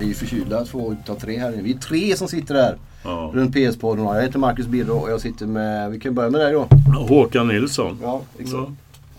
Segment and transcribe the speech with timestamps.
[0.00, 1.62] Vi är förkylda två utav tre här inne.
[1.62, 3.30] Vi är tre som sitter här Ja.
[3.34, 4.14] runt PS-podden.
[4.14, 6.68] Jag heter Marcus Birro och jag sitter med, vi kan börja med dig då.
[7.08, 7.98] Håkan Nilsson.
[8.02, 8.52] Ja, exakt.
[8.54, 8.72] Ja.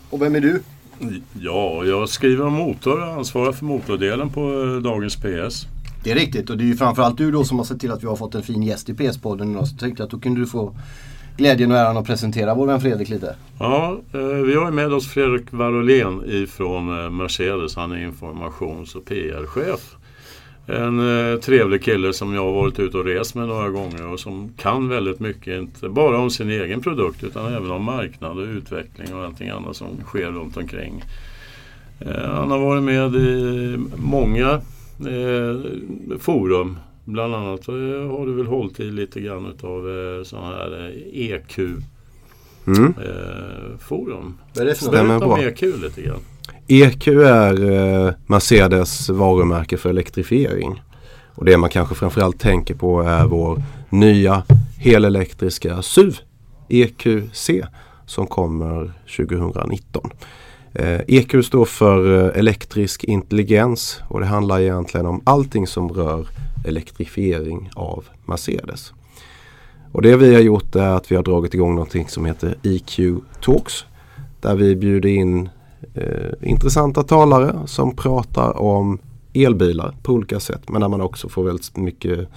[0.09, 0.61] Och vem är du?
[1.39, 5.65] Ja, jag skriver motor och ansvarar för motordelen på eh, dagens PS.
[6.03, 8.03] Det är riktigt och det är ju framförallt du då som har sett till att
[8.03, 9.67] vi har fått en fin gäst i PS-podden idag.
[9.67, 10.75] Så jag tänkte att då kunde du få
[11.37, 13.35] glädjen och äran att presentera vår vän Fredrik lite.
[13.59, 17.75] Ja, eh, vi har med oss Fredrik Varolén ifrån eh, Mercedes.
[17.75, 19.95] Han är informations och PR-chef.
[20.65, 20.99] En
[21.31, 24.53] eh, trevlig kille som jag har varit ute och rest med några gånger och som
[24.57, 29.15] kan väldigt mycket, inte bara om sin egen produkt utan även om marknad och utveckling
[29.15, 31.03] och allting annat som sker runt omkring.
[31.99, 34.49] Eh, han har varit med i många
[34.99, 36.77] eh, forum.
[37.05, 37.73] Bland annat eh,
[38.11, 41.59] har du väl hållit i lite grann utav eh, sådana här eh, EQ
[42.67, 42.83] Mm.
[42.85, 44.37] eh, forum.
[44.55, 44.93] Vad är det för något?
[44.93, 45.39] Berätta om.
[45.39, 46.19] EQ lite grann.
[46.71, 50.81] EQ är eh, Mercedes varumärke för elektrifiering.
[51.35, 54.43] Och det man kanske framförallt tänker på är vår nya
[54.77, 56.15] helelektriska SUV
[56.69, 57.49] EQC
[58.05, 60.11] som kommer 2019.
[60.73, 66.27] Eh, EQ står för eh, elektrisk intelligens och det handlar egentligen om allting som rör
[66.65, 68.93] elektrifiering av Mercedes.
[69.91, 72.99] Och det vi har gjort är att vi har dragit igång någonting som heter EQ
[73.41, 73.85] Talks.
[74.41, 75.49] Där vi bjuder in
[75.93, 78.99] eh, intressanta talare som pratar om
[79.33, 80.69] elbilar på olika sätt.
[80.69, 82.27] Men där man också får väldigt mycket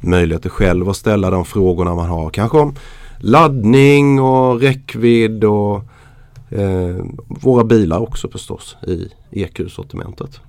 [0.00, 2.30] möjligheter själv att ställa de frågorna man har.
[2.30, 2.74] Kanske om
[3.18, 5.76] laddning och räckvidd och
[6.50, 10.40] eh, våra bilar också förstås i EQ-sortimentet.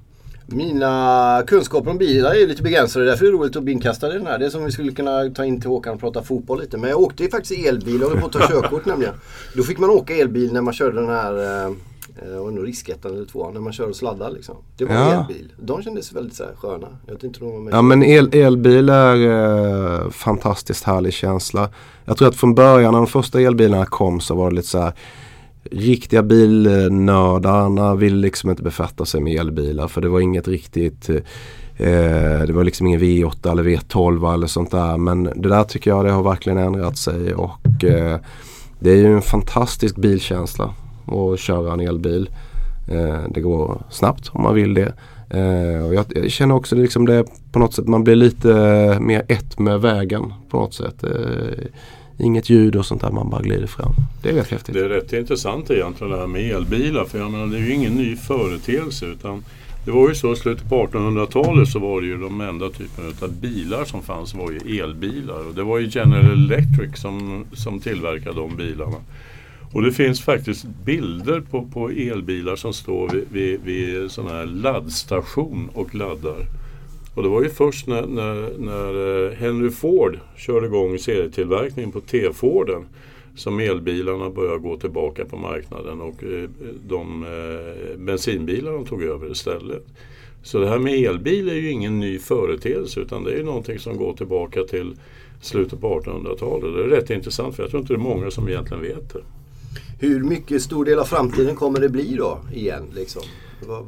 [0.52, 3.06] Mina kunskaper om bilar är lite begränsade.
[3.06, 4.40] Därför är det roligt att bli inkastad i den här.
[4.40, 6.78] Det är som vi skulle kunna ta in till Håkan och prata fotboll lite.
[6.78, 9.14] Men jag åkte ju faktiskt elbil och höll på att ta körkort nämligen.
[9.56, 11.74] Då fick man åka elbil när man körde den här eh,
[12.22, 13.54] eh, det nog riskettan eller tvåan.
[13.54, 14.56] När man kör och sladdar liksom.
[14.78, 15.20] Det var Ja.
[15.30, 15.52] elbil.
[15.58, 16.88] De kändes väldigt så här, sköna.
[17.08, 17.74] Jag inte de var med.
[17.74, 19.16] Ja men el, elbil är
[20.04, 21.70] eh, fantastiskt härlig känsla.
[22.06, 24.80] Jag tror att från början när de första elbilarna kom så var det lite så
[24.80, 24.94] här
[25.72, 32.42] Riktiga bilnördarna ville liksom inte befatta sig med elbilar för det var inget riktigt eh,
[32.48, 36.06] Det var liksom ingen V8 eller V12 eller sånt där men det där tycker jag
[36.06, 38.20] det har verkligen ändrat sig och eh,
[38.80, 40.74] Det är ju en fantastisk bilkänsla
[41.10, 42.30] och köra en elbil.
[42.92, 44.94] Eh, det går snabbt om man vill det.
[45.30, 48.54] Eh, och jag, jag känner också det liksom det på något sätt man blir lite
[48.54, 51.04] eh, mer ett med vägen på något sätt.
[51.04, 51.66] Eh,
[52.20, 53.92] inget ljud och sånt där man bara glider fram.
[54.24, 54.74] Det är rätt häftigt.
[54.74, 57.06] Det är rätt intressant egentligen det här med elbilar.
[57.06, 59.06] För jag menar det är ju ingen ny företeelse.
[59.06, 59.44] Utan
[59.86, 63.08] det var ju så i slutet på 1800-talet så var det ju de enda typerna
[63.22, 65.48] av bilar som fanns var ju elbilar.
[65.48, 68.98] Och det var ju General Electric som, som tillverkade de bilarna.
[69.74, 74.46] Och det finns faktiskt bilder på, på elbilar som står vid, vid, vid sån här
[74.46, 76.46] laddstation och laddar.
[77.16, 82.02] Och det var ju först när, när, när eh, Henry Ford körde igång serietillverkningen på
[82.02, 82.86] T-Forden
[83.36, 86.50] som elbilarna började gå tillbaka på marknaden och eh,
[86.88, 89.86] de eh, bensinbilar de tog över istället.
[90.44, 93.80] Så det här med elbil är ju ingen ny företeelse utan det är ju någonting
[93.80, 94.96] som går tillbaka till
[95.42, 96.74] slutet på 1800-talet.
[96.76, 99.22] Det är rätt intressant för jag tror inte det är många som egentligen vet det.
[100.02, 102.84] Hur mycket stor del av framtiden kommer det bli då igen?
[102.94, 103.22] Liksom?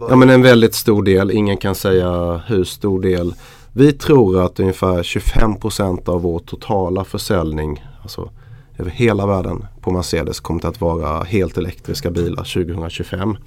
[0.09, 1.31] Ja men en väldigt stor del.
[1.31, 3.33] Ingen kan säga hur stor del.
[3.73, 8.29] Vi tror att ungefär 25% av vår totala försäljning alltså
[8.77, 13.37] över hela världen på Mercedes kommer att vara helt elektriska bilar 2025.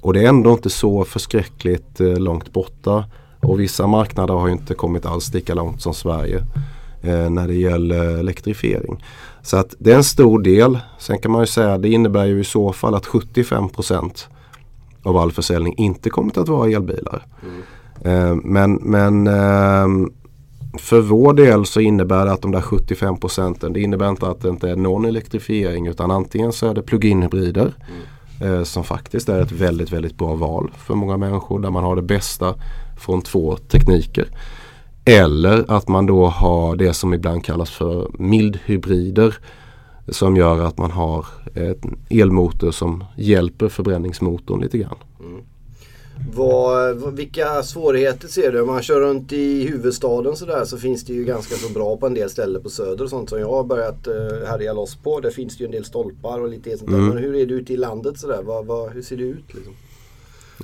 [0.00, 3.04] Och det är ändå inte så förskräckligt eh, långt borta.
[3.40, 6.44] Och vissa marknader har inte kommit alls lika långt som Sverige
[7.02, 9.04] eh, när det gäller elektrifiering.
[9.42, 10.78] Så att det är en stor del.
[10.98, 14.26] Sen kan man ju säga att det innebär ju i så fall att 75%
[15.02, 17.26] av all försäljning inte kommer att vara elbilar.
[18.02, 18.38] Mm.
[18.38, 20.12] men men ehm,
[20.78, 24.40] för vår del så innebär det att de där 75 procenten det innebär inte att
[24.40, 28.02] det inte är någon elektrifiering utan antingen så är det plug-in hybrider mm.
[28.42, 31.96] Eh, som faktiskt är ett väldigt väldigt bra val för många människor där man har
[31.96, 32.54] det bästa
[32.98, 34.28] från två tekniker.
[35.04, 39.36] Eller att man då har det som ibland kallas för mildhybrider
[40.08, 44.96] som gör att man har en elmotor som hjälper förbränningsmotorn lite grann.
[46.34, 48.60] Vad, vad, vilka svårigheter ser du?
[48.60, 52.06] Om man kör runt i huvudstaden sådär så finns det ju ganska så bra på
[52.06, 55.20] en del ställen på Söder och sånt som jag har börjat uh, härja loss på.
[55.20, 56.98] Där finns det ju en del stolpar och lite sånt där.
[56.98, 57.08] Mm.
[57.08, 58.42] Men hur är det ute i landet sådär?
[58.42, 59.54] Vad, vad, hur ser det ut?
[59.54, 59.72] Liksom?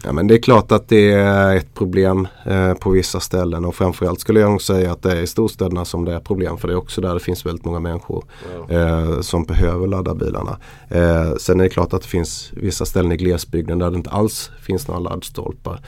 [0.04, 3.74] Ja, men det är klart att det är ett problem eh, på vissa ställen och
[3.74, 6.68] framförallt skulle jag nog säga att det är i storstäderna som det är problem för
[6.68, 8.24] det är också där det finns väldigt många människor
[8.68, 10.58] eh, som behöver ladda bilarna.
[10.88, 14.10] Eh, sen är det klart att det finns vissa ställen i glesbygden där det inte
[14.10, 15.80] alls finns några laddstolpar.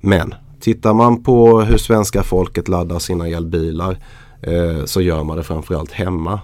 [0.00, 3.98] Men Tittar man på hur svenska folket laddar sina elbilar
[4.42, 6.40] eh, så gör man det framförallt hemma.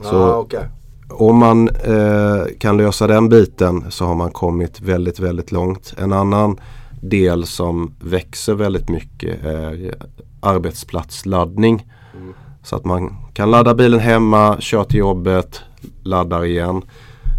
[0.00, 0.64] Så ah, okay.
[1.08, 5.94] Om man eh, kan lösa den biten så har man kommit väldigt, väldigt långt.
[5.98, 6.60] En annan
[7.02, 9.94] del som växer väldigt mycket är
[10.40, 11.86] arbetsplatsladdning.
[12.16, 12.34] Mm.
[12.62, 15.60] Så att man kan ladda bilen hemma, köra till jobbet,
[16.02, 16.82] laddar igen.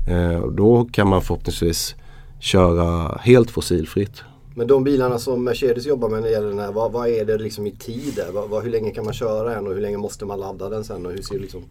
[0.08, 1.96] Eh, då kan man förhoppningsvis
[2.40, 4.24] köra helt fossilfritt.
[4.58, 7.26] Men de bilarna som Mercedes jobbar med när det gäller den här, vad, vad är
[7.26, 8.20] det liksom i tid?
[8.34, 10.84] Vad, vad, hur länge kan man köra den och hur länge måste man ladda den
[10.84, 11.64] sen och hur ser liksom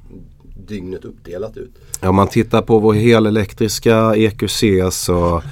[0.68, 1.70] dygnet uppdelat ut?
[2.00, 5.42] Ja, om man tittar på vår helelektriska EQC så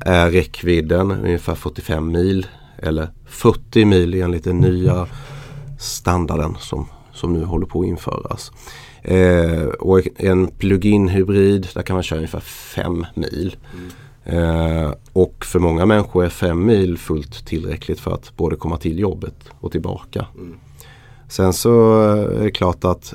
[0.00, 2.46] är räckvidden ungefär 45 mil
[2.78, 5.08] eller 40 mil enligt den nya
[5.80, 8.52] standarden som, som nu håller på att införas.
[9.02, 13.56] Eh, och en plug-in hybrid där kan man köra ungefär 5 mil.
[13.74, 13.90] Mm.
[14.24, 18.98] Eh, och för många människor är 5 mil fullt tillräckligt för att både komma till
[18.98, 20.26] jobbet och tillbaka.
[20.34, 20.56] Mm.
[21.28, 23.14] Sen så är det klart att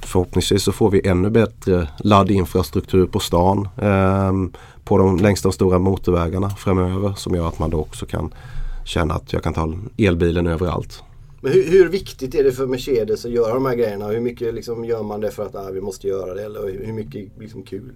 [0.00, 3.68] förhoppningsvis så får vi ännu bättre laddinfrastruktur på stan.
[3.76, 4.32] Eh,
[4.84, 8.34] på de, längs de stora motorvägarna framöver som gör att man då också kan
[8.84, 11.02] känna att jag kan ta elbilen överallt.
[11.40, 14.06] Men hur, hur, viktigt är det för Mercedes att göra de här grejerna?
[14.06, 16.44] Hur mycket liksom gör man det för att ah, vi måste göra det?
[16.44, 17.92] Eller hur mycket liksom kul?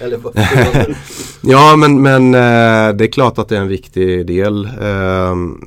[0.00, 0.20] Eller,
[1.42, 4.68] ja men, men eh, det är klart att det är en viktig del.
[4.82, 5.60] Ehm,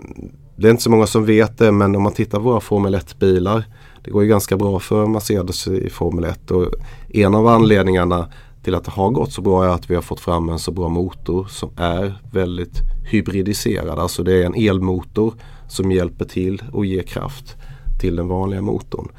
[0.55, 2.95] det är inte så många som vet det men om man tittar på våra Formel
[2.95, 3.63] 1-bilar.
[4.03, 6.67] Det går ju ganska bra för Mercedes i Formel 1 och
[7.09, 8.27] en av anledningarna
[8.63, 10.71] till att det har gått så bra är att vi har fått fram en så
[10.71, 12.81] bra motor som är väldigt
[13.11, 13.99] hybridiserad.
[13.99, 15.33] Alltså det är en elmotor
[15.67, 17.55] som hjälper till och ger kraft
[17.99, 19.11] till den vanliga motorn.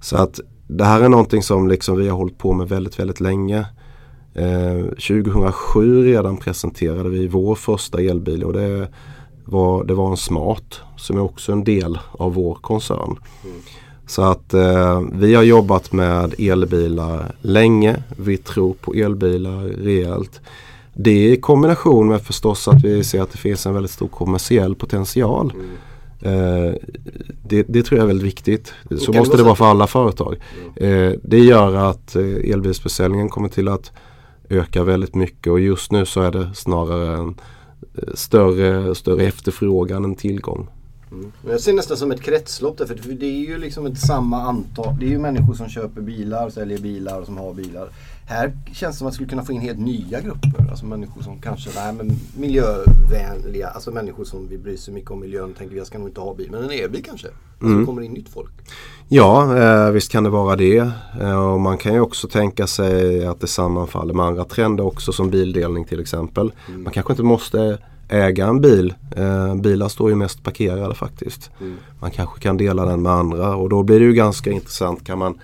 [0.00, 3.20] Så att det här är någonting som liksom vi har hållit på med väldigt, väldigt
[3.20, 3.66] länge.
[4.34, 8.88] Eh, 2007 redan presenterade vi vår första elbil och det
[9.44, 13.18] var, det var en Smart som är också en del av vår koncern.
[13.44, 13.56] Mm.
[14.06, 18.02] Så att eh, vi har jobbat med elbilar länge.
[18.16, 20.40] Vi tror på elbilar rejält.
[20.94, 24.74] Det i kombination med förstås att vi ser att det finns en väldigt stor kommersiell
[24.74, 25.52] potential.
[25.54, 25.66] Mm.
[26.24, 26.74] Eh,
[27.42, 28.72] det, det, tror jag är väldigt viktigt.
[28.98, 30.36] Så måste det, vara för alla företag.
[30.76, 31.12] Mm.
[31.12, 33.92] Eh, det gör att eh, elbilsförsäljningen kommer till att
[34.48, 37.34] öka väldigt mycket och just nu så är det snarare en
[37.94, 40.68] eh, större, större efterfrågan än tillgång.
[41.14, 41.32] Mm.
[41.48, 44.96] Jag ser nästan som ett kretslopp där, för det är ju liksom ett samma antal.
[45.00, 47.88] Det är ju människor som köper bilar, säljer bilar och som har bilar.
[48.26, 50.70] Här känns det som att man skulle kunna få in helt nya grupper.
[50.70, 55.20] Alltså människor som kanske, nej men miljövänliga, alltså människor som vill bry sig mycket om
[55.20, 57.28] miljön och tänker jag ska nog inte ha bil, men en elbil kanske.
[57.28, 57.86] Alltså mm.
[57.86, 58.50] kommer in nytt folk.
[59.08, 60.90] Ja, eh, visst kan det vara det.
[61.20, 65.12] Eh, och man kan ju också tänka sig att det sammanfaller med andra trender också
[65.12, 66.52] som bildelning till exempel.
[66.68, 66.82] Mm.
[66.82, 67.78] Man kanske inte måste
[68.08, 68.94] äga en bil.
[69.16, 71.50] Eh, bilar står ju mest parkerade faktiskt.
[71.60, 71.76] Mm.
[72.00, 75.06] Man kanske kan dela den med andra och då blir det ju ganska intressant.
[75.06, 75.38] Kan man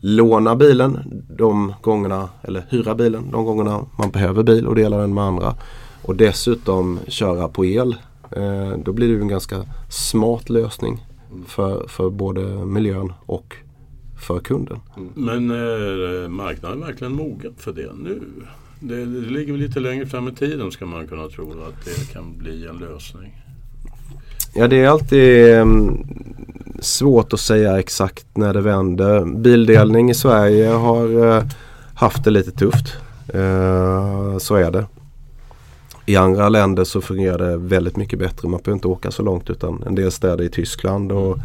[0.00, 5.14] låna bilen de gångerna eller hyra bilen de gångerna man behöver bil och dela den
[5.14, 5.54] med andra.
[6.02, 7.96] Och dessutom köra på el.
[8.30, 9.56] Eh, då blir det ju en ganska
[9.88, 11.44] smart lösning mm.
[11.44, 13.56] för, för både miljön och
[14.24, 14.80] för kunden.
[14.96, 15.08] Mm.
[15.14, 18.20] Men är marknaden verkligen mogen för det nu?
[18.80, 22.38] Det, det ligger lite längre fram i tiden ska man kunna tro att det kan
[22.38, 23.42] bli en lösning.
[24.54, 26.06] Ja det är alltid um,
[26.80, 29.24] svårt att säga exakt när det vänder.
[29.24, 31.42] Bildelning i Sverige har uh,
[31.94, 32.94] haft det lite tufft.
[33.34, 34.86] Uh, så är det.
[36.06, 38.48] I andra länder så fungerar det väldigt mycket bättre.
[38.48, 41.38] Man behöver inte åka så långt utan en del städer i Tyskland och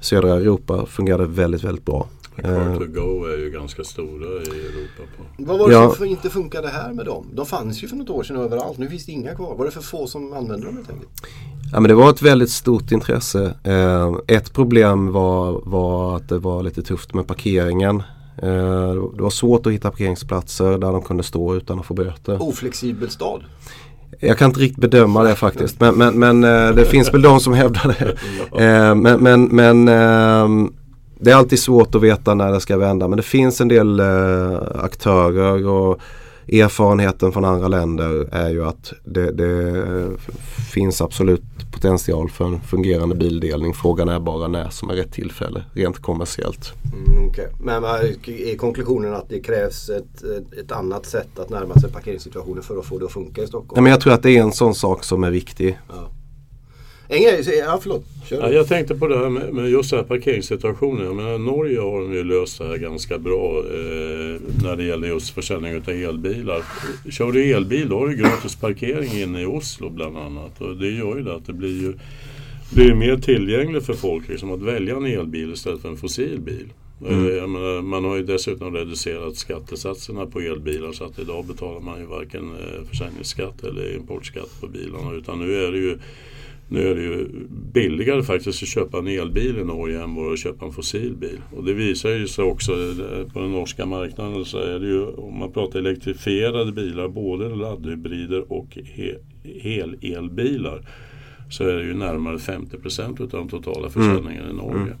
[0.00, 2.06] södra Europa fungerar det väldigt, väldigt bra.
[2.42, 5.02] Car to go är ju ganska stora i Europa.
[5.16, 5.44] På.
[5.44, 5.94] Vad var det ja.
[5.94, 7.26] som inte funkade här med dem?
[7.32, 8.78] De fanns ju för något år sedan överallt.
[8.78, 9.54] Nu finns det inga kvar.
[9.54, 11.10] Var det för få som använde dem helt enkelt?
[11.72, 13.54] Ja, men det var ett väldigt stort intresse.
[13.64, 18.02] Eh, ett problem var, var att det var lite tufft med parkeringen.
[18.42, 22.42] Eh, det var svårt att hitta parkeringsplatser där de kunde stå utan att få böter.
[22.42, 23.44] Oflexibel stad?
[24.20, 25.80] Jag kan inte riktigt bedöma det faktiskt.
[25.80, 28.10] Men, men, men eh, det finns väl de som hävdar det.
[28.64, 30.72] Eh, men, men, men ehm,
[31.20, 34.00] det är alltid svårt att veta när det ska vända men det finns en del
[34.00, 36.00] eh, aktörer och
[36.52, 40.10] erfarenheten från andra länder är ju att det, det,
[40.72, 43.74] finns absolut potential för en fungerande bildelning.
[43.74, 46.72] Frågan är bara när som är rätt tillfälle rent kommersiellt.
[46.92, 47.46] Mm, okay.
[47.60, 50.22] Men är konklusionen att det krävs ett,
[50.60, 53.72] ett, annat sätt att närma sig parkeringssituationen för att få det att funka i Stockholm?
[53.74, 55.78] Ja, men jag tror att det är en sån sak som är viktig.
[55.88, 56.10] Ja.
[57.10, 58.04] En grej, ja förlåt.
[58.28, 61.04] Kör Ja, jag tänkte på det här med, med just den här parkeringssituationen.
[61.04, 65.08] Jag menar, Norge har de ju löst det här ganska bra eh, när det gäller
[65.08, 66.62] just försäljning av elbilar.
[67.10, 70.60] Kör du elbil då har du gratis parkering inne i Oslo bland annat.
[70.60, 71.94] Och det gör ju det att det blir ju
[72.74, 76.72] blir mer tillgängligt för folk liksom, att välja en elbil istället för en fossilbil.
[77.08, 77.26] Mm.
[77.26, 81.80] Eh, Jag menar, man har ju dessutom reducerat skattesatserna på elbilar så att idag betalar
[81.80, 85.98] man ju varken eh, försäljningsskatt eller importskatt på bilarna utan nu är det ju
[86.68, 87.28] nu är det ju
[87.74, 91.38] billigare faktiskt att köpa en elbil i Norge än vad att köpa en fossilbil.
[91.56, 95.04] Och det visar ju sig också eh, på den norska marknaden så är det ju
[95.06, 99.18] om man pratar elektrifierade bilar, både laddhybrider och he-
[99.60, 100.80] helelbilar
[101.50, 104.92] så är det ju närmare 50 procent av den totala försäljningen i Norge.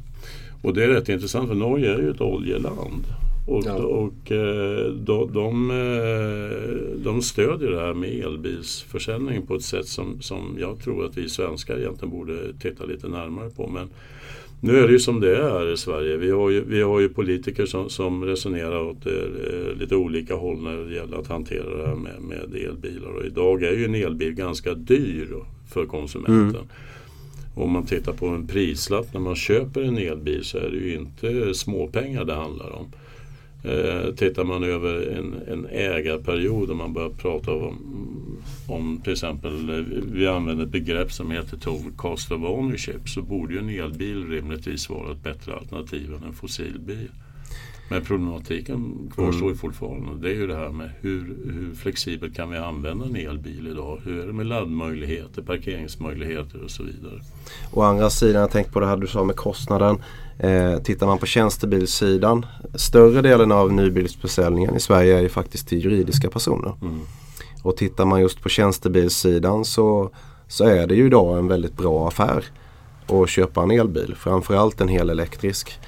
[0.62, 3.04] Och det är rätt intressant för Norge är ju ett oljeland.
[3.48, 3.74] Och, Ja.
[3.74, 10.20] och eh, de, de, eh, de stödjer det här med elbilsförsäljning på ett sätt som,
[10.20, 13.66] som jag tror att vi svenskar egentligen borde titta lite närmare på.
[13.68, 13.88] Men
[14.60, 16.16] nu är det ju som det är i Sverige.
[16.16, 19.12] Vi har ju, vi har ju politiker som, som resonerar åt eh,
[19.78, 23.08] lite olika håll när det gäller att hantera det här med, med elbilar.
[23.10, 25.28] Och idag är ju en elbil ganska dyr
[25.72, 26.62] för konsumenten.
[27.54, 30.94] Om man tittar på en prislapp när man köper en elbil så är det ju
[30.94, 32.86] inte småpengar det handlar om.
[33.62, 37.76] Eh, tittar man över en, en ägarperiod och man börjar prata om,
[38.68, 43.22] om till exempel, eh, vi använder ett begrepp som heter total cost of ownership så
[43.22, 47.08] borde ju en elbil rimligtvis vara ett bättre alternativ än en fossilbil.
[47.88, 50.28] Men problematiken kvarstår ju fortfarande.
[50.28, 54.00] Det är ju det här med hur, hur flexibelt kan vi använda en elbil idag?
[54.04, 57.20] Hur är det med laddmöjligheter, parkeringsmöjligheter och så vidare?
[57.72, 60.02] Å andra sidan, jag tänker på det här du sa med kostnaden.
[60.38, 65.84] Eh, tittar man på tjänstebilssidan, större delen av nybilsförsäljningen i Sverige är ju faktiskt till
[65.84, 66.72] juridiska personer.
[66.82, 67.00] Mm.
[67.62, 70.10] Och tittar man just på tjänstebilssidan så,
[70.48, 72.44] så är det ju idag en väldigt bra affär
[73.06, 74.14] att köpa en elbil.
[74.18, 75.78] Framförallt en hel elektrisk.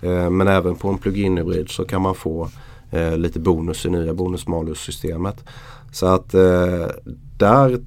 [0.00, 2.48] Eh, men även på en plug-in hybrid så kan man få
[2.90, 5.44] eh, lite bonus i nya bonus-malus-systemet.
[5.92, 6.86] Så att eh,
[7.36, 7.80] där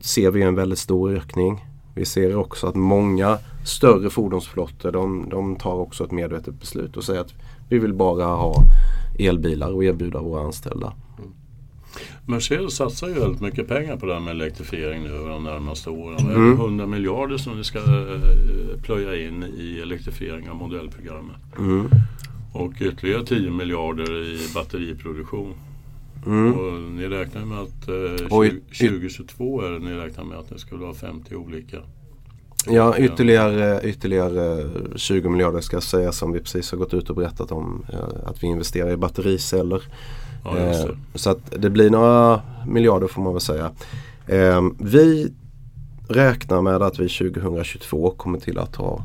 [0.00, 1.64] ser vi en väldigt stor ökning.
[1.94, 7.04] Vi ser också att många större fordonsflottor de, de tar också ett medvetet beslut och
[7.04, 7.34] säger att
[7.68, 8.54] vi vill bara ha
[9.18, 10.92] elbilar och erbjuda våra anställda.
[12.28, 15.90] Mercedes satsar ju väldigt mycket pengar på det här med elektrifiering nu över de närmaste
[15.90, 16.16] åren.
[16.26, 16.52] Det är Mm.
[16.60, 21.36] 100 miljarder som vi ska eh, plöja in i elektrifiering av modellprogrammet.
[21.58, 21.88] Mm.
[22.52, 25.54] Och ytterligare 10 miljarder i batteriproduktion.
[26.26, 26.54] Mm.
[26.54, 30.38] Och ni räknar med att eh, Och y- 20, 2022 är det ni räknar med
[30.38, 31.76] att det skulle ha 50 olika.
[32.66, 34.64] Ja, ytterligare, ytterligare
[34.96, 37.84] 20 miljarder ska jag säga som vi precis har gått ut och berättat om.
[37.92, 39.82] eh, Att vi investerar i battericeller.
[40.44, 40.96] Ja, Eh, det.
[41.18, 43.70] Så att det blir några miljarder får man väl säga.
[44.26, 45.32] Eh, Vi
[46.08, 49.04] räknar med att vi 2022 kommer till att ha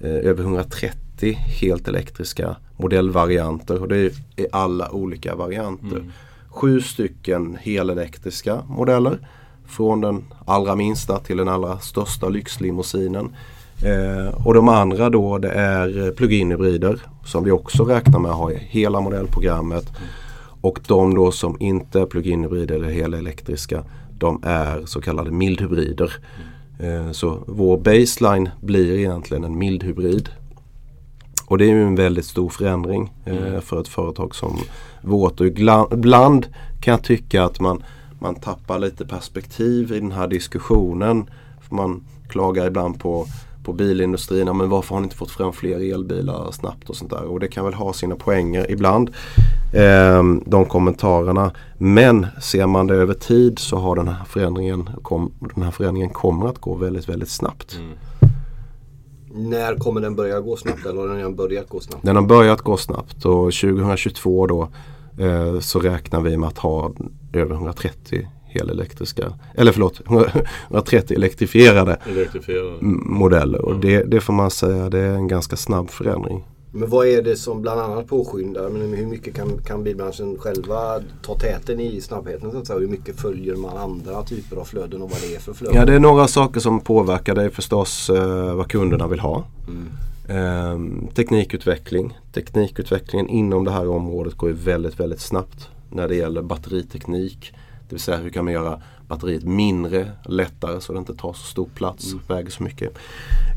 [0.00, 5.96] eh, över 130 helt elektriska modellvarianter och det är i alla olika varianter.
[5.96, 6.12] Mm.
[6.48, 9.18] Sju stycken helelektriska modeller.
[9.66, 13.36] Från den allra minsta till den allra största lyxlimousinen.
[13.84, 18.36] Eh, och de andra då det är plug-in hybrider som vi också räknar med att
[18.36, 19.84] ha i hela modellprogrammet.
[20.62, 23.84] Och de då som inte är plug-in hybrider eller helelektriska
[24.22, 26.12] de är så kallade mildhybrider.
[26.78, 30.28] Eh, så vår baseline blir egentligen en mildhybrid.
[31.46, 34.58] Och det är ju en väldigt stor förändring eh, för ett företag som
[35.02, 35.40] vårt.
[35.40, 36.46] Och ibland
[36.80, 37.82] kan jag tycka att man,
[38.18, 41.30] man tappar lite perspektiv i den här diskussionen.
[41.60, 43.26] För man klagar ibland på,
[43.64, 44.46] på bilindustrin.
[44.46, 47.24] Ja, men varför har ni inte fått fram fler elbilar snabbt och sånt där.
[47.24, 49.10] Och det kan väl ha sina poänger ibland.
[49.74, 51.52] Eh, de kommentarerna.
[51.78, 56.10] Men ser man det över tid så har den här förändringen, kom, den här förändringen
[56.10, 57.76] kommer att gå väldigt, väldigt snabbt.
[57.76, 57.98] Mm.
[59.34, 62.04] När kommer den börja gå snabbt eller har den redan börjat gå snabbt?
[62.04, 64.68] Den har börjat gå snabbt och 2022 då
[65.18, 66.92] eh, så räknar vi med att ha
[67.32, 70.00] över 130 helelektriska, eller förlåt,
[70.70, 72.76] 130 elektrifierade Elektrifierade.
[72.80, 76.44] modeller och det, det får man säga det är en ganska snabb förändring.
[76.74, 78.68] Men vad är det som bland annat påskyndar?
[78.68, 82.78] Men hur mycket kan, kan bilbranschen själva ta täten i snabbheten så att säga?
[82.78, 85.76] Hur mycket följer man andra typer av flöden och vad det är för flöden?
[85.76, 89.44] Ja det är några saker som påverkar det är förstås eh, vad kunderna vill ha.
[89.68, 89.88] Mm.
[90.28, 92.18] Ehm, teknikutveckling.
[92.34, 97.52] Teknikutvecklingen inom det här området går ju väldigt, väldigt snabbt när det gäller batteriteknik.
[97.92, 101.44] Det vill säga hur kan man göra batteriet mindre, lättare så det inte tar så
[101.44, 102.92] stor plats, väger så mycket.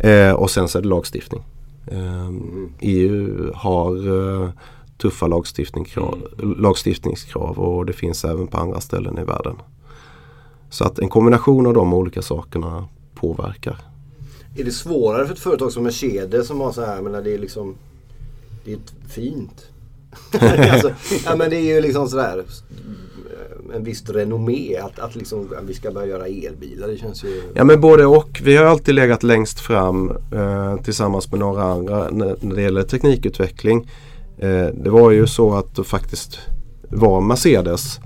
[0.03, 1.43] Eh, och sen så är det lagstiftning.
[1.91, 4.07] Ehm, EU har
[4.43, 4.49] eh,
[4.97, 6.27] tuffa lagstiftningskrav,
[6.57, 9.55] lagstiftningskrav och det finns även på andra ställen i världen.
[10.69, 13.77] Så att en kombination av de olika sakerna påverkar.
[14.57, 17.39] är det svårare för ett företag som Mercedes som har så här, men det är
[17.39, 17.75] liksom
[18.65, 19.65] Det är fint.
[20.71, 20.91] alltså,
[21.25, 22.43] ja men det är ju liksom sådär
[23.73, 26.87] en viss renommé att, att liksom, vi ska börja göra elbilar.
[26.87, 27.43] Det känns ju...
[27.53, 28.41] Ja men både och.
[28.43, 32.83] Vi har alltid legat längst fram eh, tillsammans med några andra när, när det gäller
[32.83, 33.91] teknikutveckling.
[34.37, 36.39] Eh, det var ju så att det faktiskt
[36.89, 37.99] var Mercedes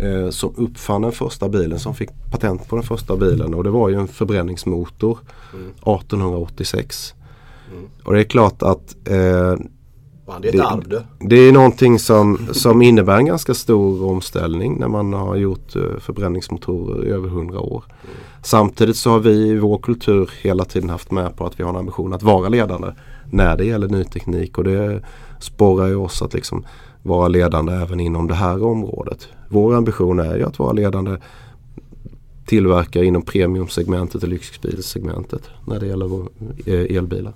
[0.00, 3.70] eh, som uppfann den första bilen som fick patent på den första bilen och det
[3.70, 5.18] var ju en förbränningsmotor
[5.54, 5.66] mm.
[5.66, 7.14] 1886.
[7.72, 7.84] Mm.
[8.04, 8.96] Och det är klart att
[10.26, 11.04] eh, det är ett arv det.
[11.20, 15.98] Det är någonting som, som innebär en ganska stor omställning när man har gjort uh,
[15.98, 17.84] förbränningsmotorer i över hundra år.
[17.86, 18.16] Mm.
[18.42, 21.70] Samtidigt så har vi i vår kultur hela tiden haft med på att vi har
[21.70, 22.88] en ambition att vara ledande
[23.30, 25.02] när det gäller ny teknik och det
[25.40, 26.64] sporrar ju oss att liksom
[27.02, 29.28] vara ledande även inom det här området.
[29.48, 31.16] Vår ambition är ju att vara ledande
[32.44, 36.20] tillverkare inom premiumsegmentet och lyxbilsegmentet när det gäller
[36.66, 37.32] eh, elbilar.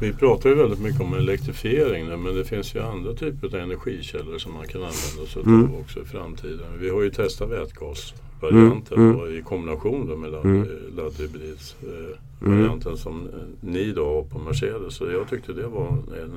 [0.00, 4.38] Vi pratar ju väldigt mycket om elektrifiering men det finns ju andra typer av energikällor
[4.38, 5.64] som man kan använda sig mm.
[5.64, 6.66] av också i framtiden.
[6.80, 9.20] Vi har ju testat vätgasvarianten mm.
[9.20, 9.38] mm.
[9.38, 10.68] i kombination med mm.
[10.96, 12.96] laddhybridsvarianten mm.
[12.96, 13.28] som
[13.60, 14.94] ni då har på Mercedes.
[14.94, 16.32] Så jag tyckte det var en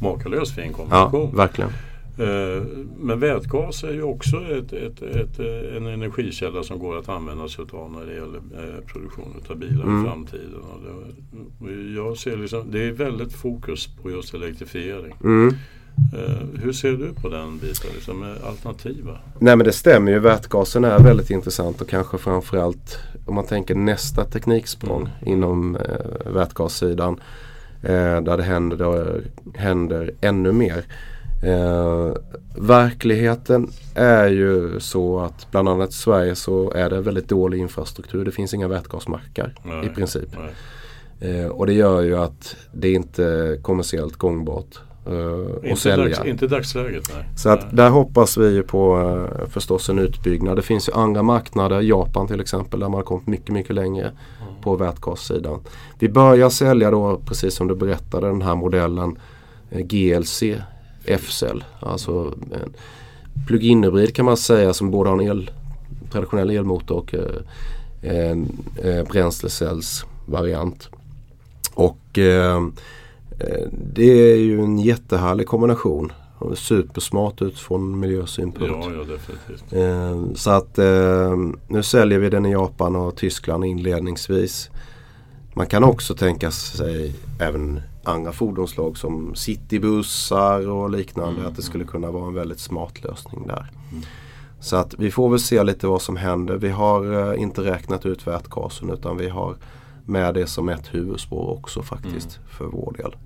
[0.00, 1.30] makalös fin kombination.
[1.32, 1.70] Ja, verkligen.
[2.18, 2.62] Eh,
[2.98, 5.38] men vätgas är ju också ett, ett, ett,
[5.76, 9.84] en energikälla som går att använda sig av när det gäller eh, produktion av bilar
[9.84, 10.04] mm.
[10.04, 10.60] i framtiden.
[11.96, 15.14] jag ser liksom, det är väldigt fokus på just elektrifiering.
[15.24, 15.54] Mm.
[16.14, 19.18] Eh, hur ser du på den biten, liksom, alternativa?
[19.38, 20.18] Nej men det stämmer ju.
[20.18, 25.32] Vätgasen är väldigt intressant och kanske framförallt om man tänker nästa tekniksprång mm.
[25.32, 27.20] inom eh, vätgassidan.
[27.82, 29.22] Eh, där det händer,
[29.54, 30.84] händer ännu mer.
[31.42, 32.12] Eh,
[32.56, 38.24] verkligheten är ju så att bland annat i Sverige så är det väldigt dålig infrastruktur.
[38.24, 40.28] Det finns inga vätgasmackar i princip.
[41.20, 44.78] Eh, och det gör ju att det inte är kommersiellt gångbart
[45.10, 46.16] uh, inte sälja.
[46.16, 47.24] Dags, inte dagsläget nej.
[47.36, 50.56] Så att där hoppas vi på uh, förstås en utbyggnad.
[50.56, 54.06] Det finns ju andra marknader, Japan till exempel, där man har kommit mycket, mycket längre
[54.06, 54.62] mm.
[54.62, 55.60] på vätgassidan.
[55.98, 59.18] Vi börjar sälja då, precis som du berättade, den här modellen
[59.72, 60.42] uh, GLC
[61.06, 61.64] F-cell.
[61.80, 62.74] Alltså en
[63.46, 65.50] plug-in hybrid kan man säga som både har en el,
[66.12, 67.36] traditionell elmotor och eh,
[68.02, 68.48] en
[68.82, 70.88] eh, bränslecellsvariant.
[71.74, 72.66] Och eh,
[73.94, 76.12] det är ju en jättehärlig kombination.
[76.54, 78.86] Supersmart utifrån miljösynpunkt.
[78.86, 79.72] Ja, ja, definitivt.
[79.72, 81.36] Eh, så att eh,
[81.68, 84.70] nu säljer vi den i Japan och Tyskland inledningsvis.
[85.54, 91.40] Man kan också tänka sig även andra fordonslag som citybussar och liknande.
[91.40, 91.46] Mm.
[91.46, 93.70] Att det skulle kunna vara en väldigt smart lösning där.
[93.92, 94.02] Mm.
[94.60, 96.56] Så att vi får väl se lite vad som händer.
[96.56, 99.56] Vi har uh, inte räknat ut vätgasen utan vi har
[100.04, 102.48] med det som ett huvudspår också faktiskt mm.
[102.48, 103.16] för vår del.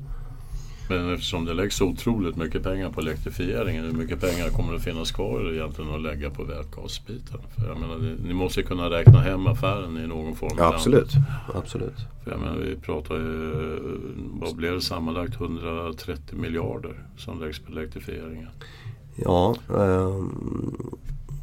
[0.91, 5.13] Men eftersom det läggs otroligt mycket pengar på elektrifieringen, hur mycket pengar kommer det finnas
[5.13, 7.41] kvar egentligen att lägga på vätgasbiten?
[7.57, 10.55] För jag menar, ni måste kunna räkna hem affären i någon form.
[10.59, 11.13] Ja, absolut.
[11.55, 11.97] absolut.
[12.25, 13.55] För jag menar, vi pratar ju,
[14.41, 18.49] vad blev det sammanlagt 130 miljarder som läggs på elektrifieringen?
[19.17, 20.91] Ja, um,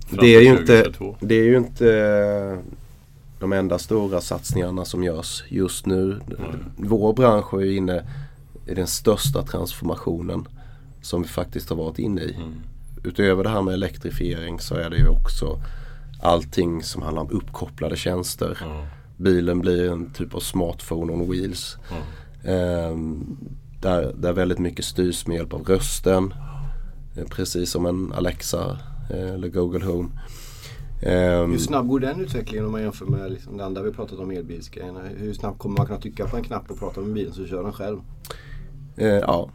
[0.09, 2.61] det, är ju inte, det är ju inte
[3.39, 6.03] de enda stora satsningarna som görs just nu.
[6.11, 6.19] Mm.
[6.77, 8.03] Vår bransch är ju inne
[8.67, 10.47] är den största transformationen
[11.01, 12.35] som vi faktiskt har varit inne i.
[12.35, 12.53] Mm.
[13.03, 15.59] Utöver det här med elektrifiering så är det ju också
[16.21, 18.57] allting som handlar om uppkopplade tjänster.
[18.63, 18.85] Mm.
[19.17, 21.77] Bilen blir en typ av smartphone on wheels.
[21.91, 22.03] Mm.
[22.43, 22.97] Eh,
[23.81, 26.33] där, där väldigt mycket styrs med hjälp av rösten.
[27.17, 30.09] Eh, precis som en Alexa eh, eller Google Home.
[31.01, 34.19] Um, hur snabb går den utvecklingen om man jämför med liksom det andra vi pratat
[34.19, 35.01] om elbilsgrejerna?
[35.17, 37.63] Hur snabbt kommer man kunna trycka på en knapp och prata med bilen så kör
[37.63, 37.99] den själv?
[38.97, 39.49] Eh, ja.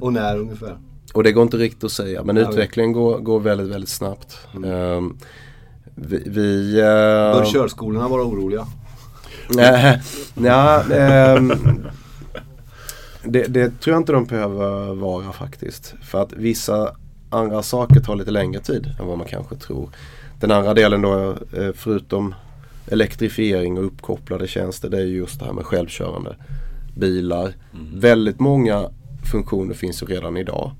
[0.00, 0.78] Och när ungefär?
[1.14, 4.38] Och det går inte riktigt att säga men ja, utvecklingen går, går väldigt, väldigt snabbt.
[4.54, 4.70] Mm.
[4.70, 5.18] Um,
[5.94, 8.66] vi, vi uh, Bör körskolorna vara oroliga?
[10.34, 10.84] ja,
[11.36, 11.52] um,
[13.24, 15.94] det, det, tror jag inte de behöver vara faktiskt.
[16.02, 16.96] För att vissa
[17.30, 19.90] andra saker tar lite längre tid än vad man kanske tror.
[20.40, 22.34] Den andra delen då, eh, förutom
[22.86, 26.36] elektrifiering och uppkopplade tjänster, det är just det här med självkörande
[26.94, 27.54] bilar.
[27.72, 28.00] Mm.
[28.00, 28.90] Väldigt många
[29.30, 30.70] funktioner finns ju redan idag.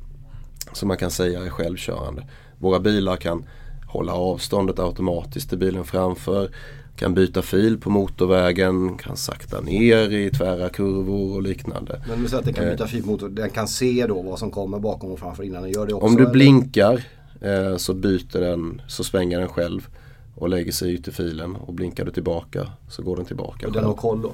[0.73, 2.27] Som man kan säga är självkörande.
[2.59, 3.45] Våra bilar kan
[3.87, 6.51] hålla avståndet automatiskt till bilen framför.
[6.97, 12.03] Kan byta fil på motorvägen, kan sakta ner i tvära kurvor och liknande.
[12.09, 14.39] Men du säger att den kan byta fil på motorvägen, den kan se då vad
[14.39, 16.07] som kommer bakom och framför innan den gör det också?
[16.07, 17.05] Om du blinkar
[17.41, 19.89] eh, så byter den, så svänger den själv
[20.35, 23.67] och lägger sig ut i filen och blinkar du tillbaka så går den tillbaka.
[23.67, 24.33] Och den har koll då?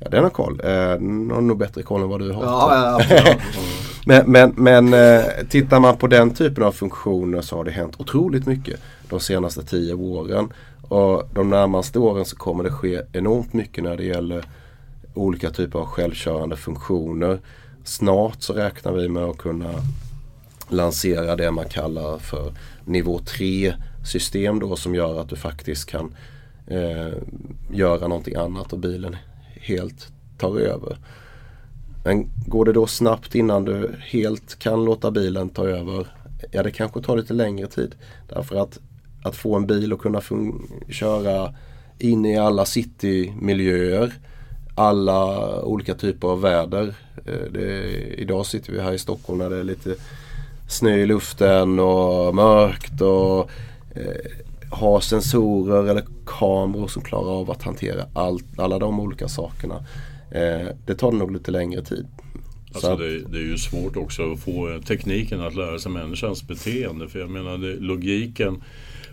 [0.00, 0.60] Ja, den har koll.
[0.64, 2.44] Eh, den har nog bättre koll än vad du har.
[2.44, 3.34] Ja, ja.
[4.08, 7.94] Men, men, men eh, tittar man på den typen av funktioner så har det hänt
[7.98, 10.52] otroligt mycket de senaste tio åren.
[10.82, 14.44] Och de närmaste åren så kommer det ske enormt mycket när det gäller
[15.14, 17.38] olika typer av självkörande funktioner.
[17.84, 19.70] Snart så räknar vi med att kunna
[20.68, 22.52] lansera det man kallar för
[22.84, 23.74] nivå 3
[24.04, 26.14] system då som gör att du faktiskt kan
[26.66, 27.12] eh,
[27.72, 29.16] göra någonting annat och bilen
[29.66, 30.98] helt tar över.
[32.04, 36.06] Men går det då snabbt innan du helt kan låta bilen ta över?
[36.52, 37.94] Ja, det kanske tar lite längre tid.
[38.28, 38.78] Därför att
[39.26, 40.20] att få en bil att kunna
[40.88, 41.54] köra
[41.98, 44.12] in i alla citymiljöer,
[44.74, 46.94] alla olika typer av väder.
[47.26, 49.94] Eh, idag sitter vi här i Stockholm när det är lite
[50.68, 53.50] snö i luften och mörkt och
[53.94, 54.30] eh,
[54.70, 59.86] ha sensorer eller kameror som klarar av att hantera allt, alla de olika sakerna.
[60.30, 62.06] Eh, det tar nog lite längre tid.
[62.74, 67.08] Alltså det, det, är ju svårt också att få tekniken att lära sig människans beteende.
[67.08, 68.62] För jag menar det, logiken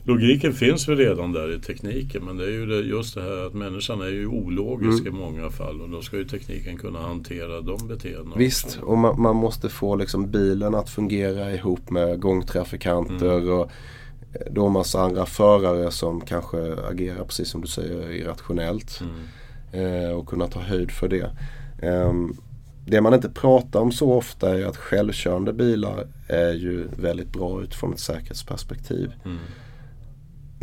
[0.06, 3.48] Logiken finns väl redan där i tekniken men det är ju det, just det här
[3.48, 5.16] att människan är ju ologisk mm.
[5.16, 8.36] i många fall och då ska ju tekniken kunna hantera de beteendena.
[8.36, 13.50] Visst, och man, man, måste få liksom bilen att fungera ihop med gångtrafikanter mm.
[13.50, 13.72] och
[14.52, 19.02] då massa andra förare som kanske agerar precis som du säger irrationellt.
[19.02, 20.06] Mm.
[20.06, 21.32] Eh, och kunna ta höjd för det.
[21.82, 22.14] Eh,
[22.86, 27.62] det man inte pratar om så ofta är att självkörande bilar är ju väldigt bra
[27.62, 29.14] utifrån ett säkerhetsperspektiv.
[29.26, 29.38] Mm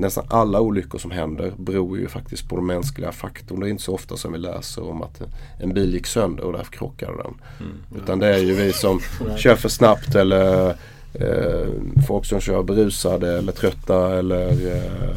[0.00, 3.60] nästan alla olyckor som händer beror ju faktiskt på den mänskliga faktorn.
[3.60, 5.22] Det är inte så ofta som vi läser om att
[5.60, 7.34] en bil gick sönder och därför krockade den.
[7.60, 8.02] Mm.
[8.02, 9.00] Utan det är ju vi som
[9.36, 10.76] kör för snabbt eller
[11.14, 11.68] eh,
[12.06, 15.16] folk som kör berusade eller trötta eller eh,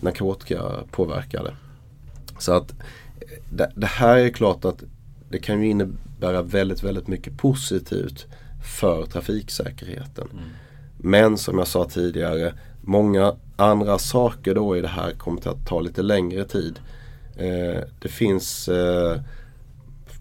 [0.00, 1.52] narkotikapåverkade.
[2.38, 2.74] Så att
[3.50, 4.82] det, det, här är klart att
[5.30, 8.26] det kan ju innebära väldigt, väldigt mycket positivt
[8.76, 10.28] för trafiksäkerheten.
[10.32, 10.44] Mm.
[10.96, 15.80] Men som jag sa tidigare, många andra saker då i det här kommer att ta
[15.80, 16.78] lite längre tid.
[17.36, 19.20] Eh, det finns eh,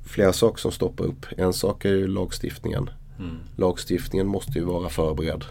[0.05, 1.25] flera saker som stoppar upp.
[1.37, 2.89] En sak är ju lagstiftningen.
[3.19, 3.35] Mm.
[3.55, 5.45] Lagstiftningen måste ju vara förberedd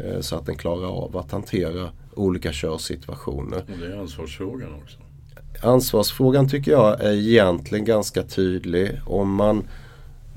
[0.00, 3.58] eh, så att den klarar av att hantera olika körsituationer.
[3.58, 4.98] Och det är ansvarsfrågan också.
[5.62, 9.00] Ansvarsfrågan tycker jag är egentligen ganska tydlig.
[9.06, 9.64] Om man,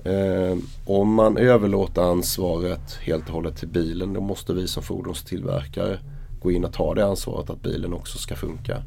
[0.04, 6.00] eh, om man överlåter ansvaret helt och hållet till bilen då måste vi som fordonstillverkare
[6.42, 8.84] gå in och ta det ansvaret att bilen också ska funka.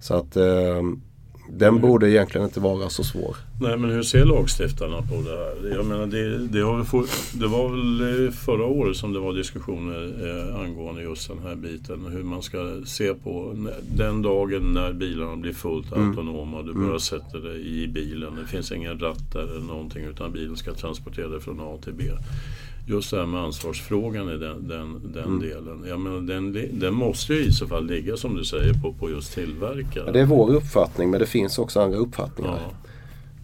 [0.00, 0.82] Så att eh,
[1.48, 3.36] den borde egentligen inte vara så svår.
[3.60, 5.76] Nej men hur ser lagstiftarna på det här?
[5.76, 6.58] Jag menar det, det,
[7.32, 12.06] det var väl förra året som det var diskussioner eh, angående just den här biten.
[12.06, 16.08] Hur man ska se på den dagen när bilarna blir fullt mm.
[16.08, 16.62] autonoma.
[16.62, 17.00] Du bara mm.
[17.00, 18.34] sätter dig i bilen.
[18.34, 22.04] Det finns ingen ratt eller någonting utan bilen ska transportera dig från A till B
[22.86, 25.40] just det här med ansvarsfrågan i den, den, den mm.
[25.40, 25.84] delen.
[25.88, 29.10] Jag menar, den, den måste ju i så fall ligga som du säger på, på
[29.10, 30.04] just tillverkare.
[30.06, 32.60] Ja, det är vår uppfattning men det finns också andra uppfattningar.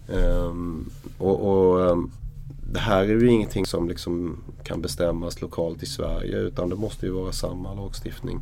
[0.07, 0.45] Ja.
[0.47, 2.11] Um, och, och um,
[2.73, 7.05] Det här är ju ingenting som liksom kan bestämmas lokalt i Sverige utan det måste
[7.05, 8.39] ju vara samma lagstiftning.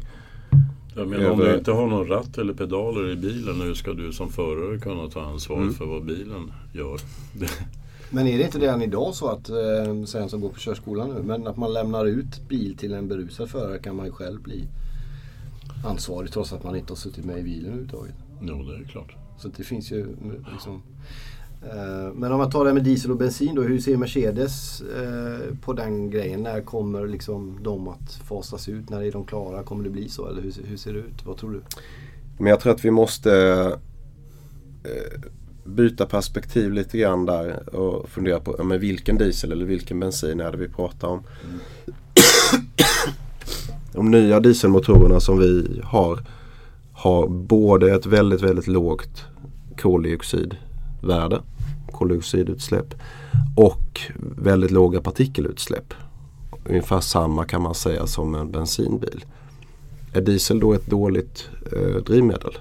[0.96, 1.34] Jag menar över...
[1.34, 4.80] om du inte har någon ratt eller pedaler i bilen, hur ska du som förare
[4.80, 5.74] kunna ta ansvar mm.
[5.74, 7.00] för vad bilen gör?
[8.10, 11.22] Men är det inte redan idag så att, eh, sen som går på körskolan nu,
[11.24, 14.68] men att man lämnar ut bil till en berusad förare kan man ju själv bli
[15.86, 18.16] ansvarig trots att man inte har suttit med i bilen överhuvudtaget.
[18.42, 19.16] Jo, det är klart.
[19.38, 20.16] Så det finns ju
[20.54, 20.82] liksom,
[21.62, 25.56] eh, Men om man tar det med diesel och bensin då, hur ser Mercedes eh,
[25.62, 26.44] på den grejen?
[26.44, 28.90] När kommer liksom de att fasas ut?
[28.90, 29.64] När är de klara?
[29.64, 31.26] Kommer det bli så eller hur, hur ser det ut?
[31.26, 31.62] Vad tror du?
[32.38, 33.32] Men jag tror att vi måste
[34.84, 35.22] eh,
[35.70, 40.52] byta perspektiv lite grann där och fundera på men vilken diesel eller vilken bensin är
[40.52, 41.24] det vi pratar om.
[41.44, 41.60] Mm.
[43.94, 46.20] De nya dieselmotorerna som vi har
[46.94, 49.26] har både ett väldigt, väldigt lågt
[49.82, 51.42] koldioxidvärde,
[51.92, 52.94] koldioxidutsläpp
[53.56, 54.02] och
[54.38, 55.94] väldigt låga partikelutsläpp.
[56.66, 59.26] Ungefär samma kan man säga som en bensinbil.
[60.14, 62.54] Är diesel då ett dåligt eh, drivmedel?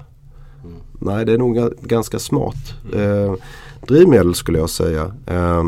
[0.99, 3.35] Nej, det är nog ganska smart eh,
[3.87, 5.13] drivmedel skulle jag säga.
[5.27, 5.65] Eh,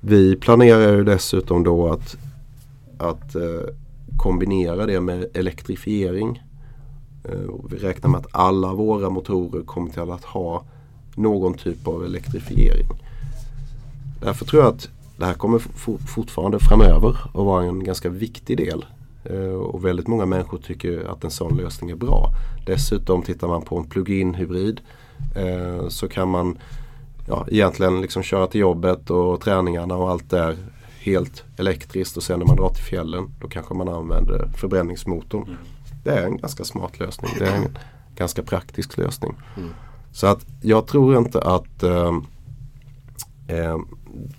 [0.00, 2.16] vi planerar ju dessutom då att,
[2.98, 3.74] att eh,
[4.16, 6.42] kombinera det med elektrifiering.
[7.24, 10.64] Eh, vi räknar med att alla våra motorer kommer till att ha
[11.14, 12.88] någon typ av elektrifiering.
[14.20, 15.58] Därför tror jag att det här kommer
[16.06, 18.84] fortfarande framöver att vara en ganska viktig del
[19.70, 22.32] och väldigt många människor tycker att en sån lösning är bra.
[22.66, 24.80] Dessutom tittar man på en plug-in hybrid
[25.36, 26.58] eh, så kan man
[27.28, 30.56] ja, egentligen liksom köra till jobbet och träningarna och allt där
[31.00, 35.42] helt elektriskt och sen när man drar till fjällen då kanske man använder förbränningsmotorn.
[35.42, 35.56] Mm.
[36.04, 37.30] Det är en ganska smart lösning.
[37.38, 37.78] Det är en
[38.16, 39.34] ganska praktisk lösning.
[39.56, 39.70] Mm.
[40.12, 42.12] Så att jag tror inte att eh,
[43.46, 43.78] eh,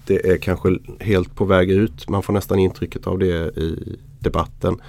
[0.05, 2.09] det är kanske helt på väg ut.
[2.09, 4.81] Man får nästan intrycket av det i debatten.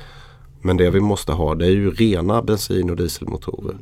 [0.63, 3.77] Men det vi måste ha det är ju rena bensin och dieselmotorer.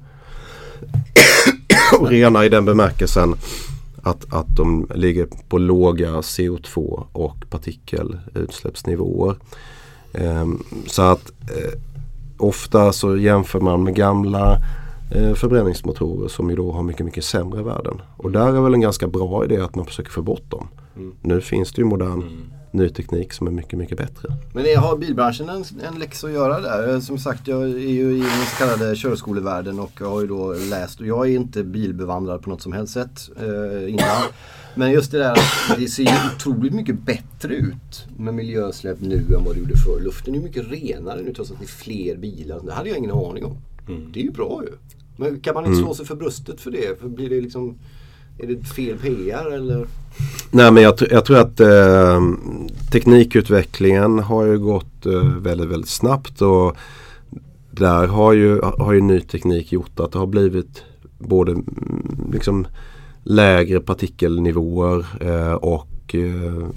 [2.01, 3.35] och rena i den bemärkelsen
[4.03, 9.37] att, att de ligger på låga CO2 och partikelutsläppsnivåer.
[10.13, 10.47] Eh,
[10.87, 11.79] så att eh,
[12.37, 14.59] ofta så jämför man med gamla
[15.11, 18.03] eh, förbränningsmotorer som ju då har mycket, mycket sämre värden.
[18.17, 20.69] Och där är väl en ganska bra idé att man försöker få bort dem.
[20.97, 21.15] Mm.
[21.21, 22.53] Nu finns det ju modern mm.
[22.73, 24.29] Ny teknik som är mycket, mycket bättre.
[24.55, 27.01] Men är, har bilbranschen en, en läxa att göra där?
[27.01, 31.01] Som sagt, jag är ju i den så kallade körskolevärlden och har ju då läst
[31.01, 34.23] och jag är inte bilbevandrad på något som helst sätt eh, innan.
[34.75, 39.17] Men just det där att det ser ju otroligt mycket bättre ut med miljösläpp nu
[39.17, 40.01] än vad det gjorde förr.
[40.01, 42.61] Luften är ju mycket renare nu trots att det är fler bilar.
[42.65, 43.57] Det hade jag ingen aning om.
[43.89, 44.13] Mm.
[44.13, 44.73] Det är ju bra ju.
[45.17, 45.85] Men kan man inte mm.
[45.85, 47.01] slå sig för bröstet för det?
[47.01, 47.79] För blir det liksom,
[48.39, 49.87] är det fel PR eller?
[50.51, 52.21] Nej men jag, jag tror att eh,
[52.93, 56.43] teknikutvecklingen har ju gått eh, väldigt, väldigt snabbt.
[56.43, 56.77] Och
[57.71, 60.83] där har ju, har ju ny teknik gjort att det har blivit
[61.19, 62.67] både mm, liksom
[63.23, 66.69] lägre partikelnivåer eh, och eh,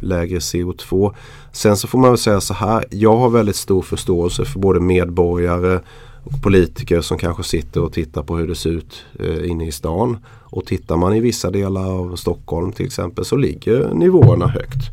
[0.00, 1.14] lägre CO2.
[1.52, 2.84] Sen så får man väl säga så här.
[2.90, 5.80] Jag har väldigt stor förståelse för både medborgare
[6.26, 9.72] och politiker som kanske sitter och tittar på hur det ser ut eh, inne i
[9.72, 10.18] stan.
[10.28, 14.90] Och tittar man i vissa delar av Stockholm till exempel så ligger nivåerna högt.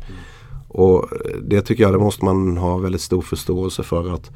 [0.68, 4.30] Och eh, det tycker jag det måste man ha väldigt stor förståelse för att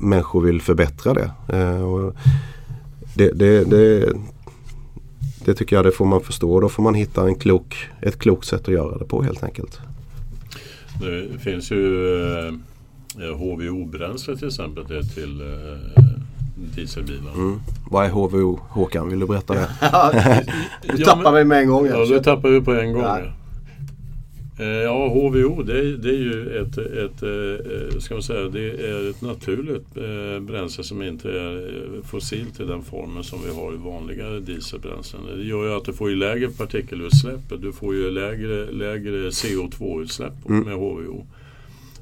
[0.00, 1.30] människor vill förbättra det.
[1.48, 2.12] Eh,
[3.16, 4.12] det, det, det,
[5.44, 6.60] det, tycker jag det får man förstå.
[6.60, 9.80] Då får man hitta en klok, ett klokt sätt att göra det på helt enkelt.
[11.00, 12.54] Det finns ju eh,
[13.18, 16.04] HVO-bränsle till exempel det till eh,
[16.76, 17.32] dieselbilar.
[17.34, 17.60] Mm.
[17.90, 19.08] Vad är HVO Håkan?
[19.08, 19.68] Vill du berätta det?
[20.96, 21.86] du tappar mig med en gång.
[21.86, 23.02] Ja, du tappar vi på en gång.
[23.02, 23.20] Ja.
[24.58, 29.10] Eh, ja, HVO det, det, är ju ett, ett, eh, ska man säga, det är
[29.10, 33.76] ett naturligt eh, bränsle som inte är fossilt i den formen som vi har i
[33.76, 35.22] vanliga dieselbränslen.
[35.36, 40.48] Det gör ju att du får ju lägre partikelutsläpp, du får ju lägre, lägre CO2-utsläpp
[40.48, 40.64] mm.
[40.64, 41.26] med HVO.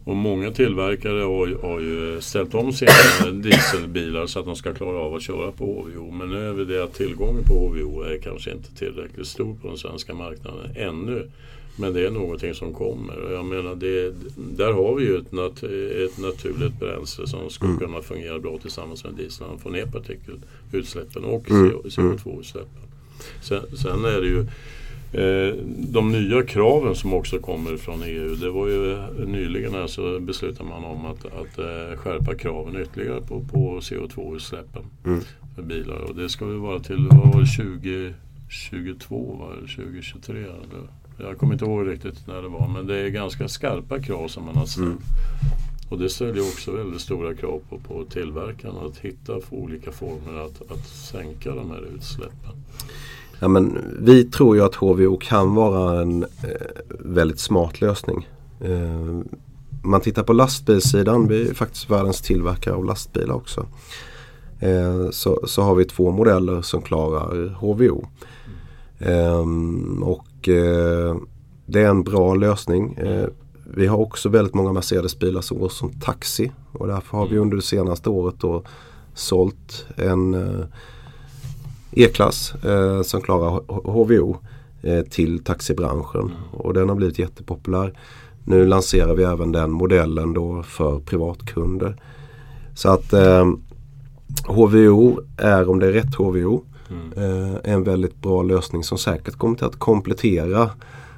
[0.04, 2.90] Och många tillverkare har, har ju ställt om sina
[3.32, 6.10] dieselbilar så att de ska klara av att köra på HVO.
[6.10, 9.78] Men nu är det att tillgången på HVO är kanske inte tillräckligt stor på den
[9.78, 11.28] svenska marknaden ännu.
[11.76, 13.18] Men det är någonting som kommer.
[13.18, 17.70] Och jag menar det, där har vi ju ett, nat ett naturligt bränsle som skulle
[17.70, 17.80] mm.
[17.80, 19.58] kunna fungera bra tillsammans med dieseln.
[19.58, 21.72] Få ner partikelutsläppen och mm.
[21.72, 22.82] CO2-utsläppen.
[23.40, 24.46] Sen, sen är det ju
[25.78, 28.96] de nya kraven som också kommer från EU, det var ju
[29.26, 35.20] nyligen så beslutade man om att, att eh, skärpa kraven ytterligare på, på CO2-utsläppen mm.
[35.54, 35.98] för bilar.
[35.98, 40.38] Och det ska väl vara till vad var det, 2022, var det 2023?
[40.38, 40.88] Eller?
[41.18, 44.44] Jag kommer inte ihåg riktigt när det var men det är ganska skarpa krav som
[44.44, 44.86] man har ställt.
[44.86, 44.98] Mm.
[45.88, 50.70] Och det ställer också väldigt stora krav på, på tillverkarna att hitta olika former att,
[50.72, 52.64] att sänka de här utsläppen.
[53.42, 56.28] Ja, men vi tror ju att HVO kan vara en eh,
[56.98, 58.28] väldigt smart lösning.
[58.60, 59.20] Eh,
[59.82, 63.66] man tittar på lastbilssidan, vi är faktiskt världens tillverkare av lastbilar också.
[64.60, 68.06] Eh, så, så har vi två modeller som klarar HVO.
[70.02, 70.48] Och
[71.66, 72.98] det är en bra lösning.
[73.64, 77.42] Vi har också väldigt många Mercedes-bilar som går som taxi och därför har vi mm.
[77.42, 78.62] under det senaste året då
[79.14, 80.36] sålt en
[81.92, 84.36] E-klass eh, som klarar HVO
[84.82, 86.20] eh, till taxibranschen.
[86.20, 86.32] Mm.
[86.52, 87.98] Och den har blivit jättepopulär.
[88.44, 91.96] Nu lanserar vi även den modellen då för privatkunder.
[92.74, 93.52] Så att eh,
[94.46, 97.12] HVO är, om det är rätt HVO, mm.
[97.16, 100.70] eh, en väldigt bra lösning som säkert kommer till att komplettera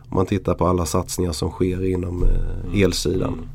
[0.08, 2.30] om man tittar på alla satsningar som sker inom eh,
[2.64, 2.84] mm.
[2.84, 3.32] elsidan.
[3.32, 3.48] Mm.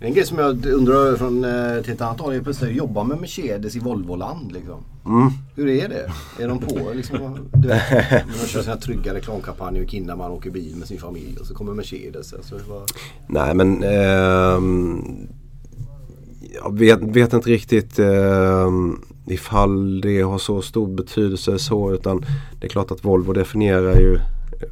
[0.00, 3.04] En grej som jag undrar från eh, till ett annat håll är plötsligt att jobba
[3.04, 4.52] med Mercedes i Volvoland.
[4.52, 4.84] Liksom.
[5.06, 5.30] Mm.
[5.54, 6.12] Hur är det?
[6.42, 7.48] Är de på liksom?
[7.52, 7.82] Du vet,
[8.42, 11.72] de kör sina trygga reklamkampanjer och Kinnaman åker bil med sin familj och så kommer
[11.72, 12.32] Mercedes.
[12.32, 12.82] Alltså, var...
[13.26, 14.60] Nej men eh,
[16.62, 18.68] jag vet, vet, inte riktigt eh,
[19.26, 22.24] ifall det har så stor betydelse så utan
[22.60, 24.18] det är klart att Volvo definierar ju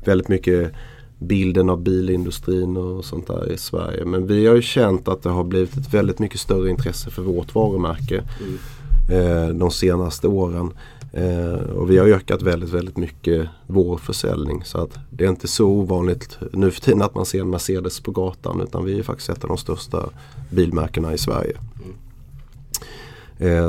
[0.04, 0.72] väldigt mycket
[1.18, 4.04] bilden av bilindustrin och sånt där i Sverige.
[4.04, 7.22] Men vi har ju känt att det har blivit ett väldigt mycket större intresse för
[7.22, 9.48] vårt varumärke mm.
[9.48, 10.70] eh, de senaste åren.
[11.12, 14.62] Eh, och vi har ökat väldigt, väldigt mycket vår försäljning.
[14.64, 18.00] Så att det är inte så ovanligt nu för tiden att man ser en Mercedes
[18.00, 20.08] på gatan utan vi är faktiskt ett av de största
[20.50, 21.56] bilmärkena i Sverige.
[21.84, 21.96] Mm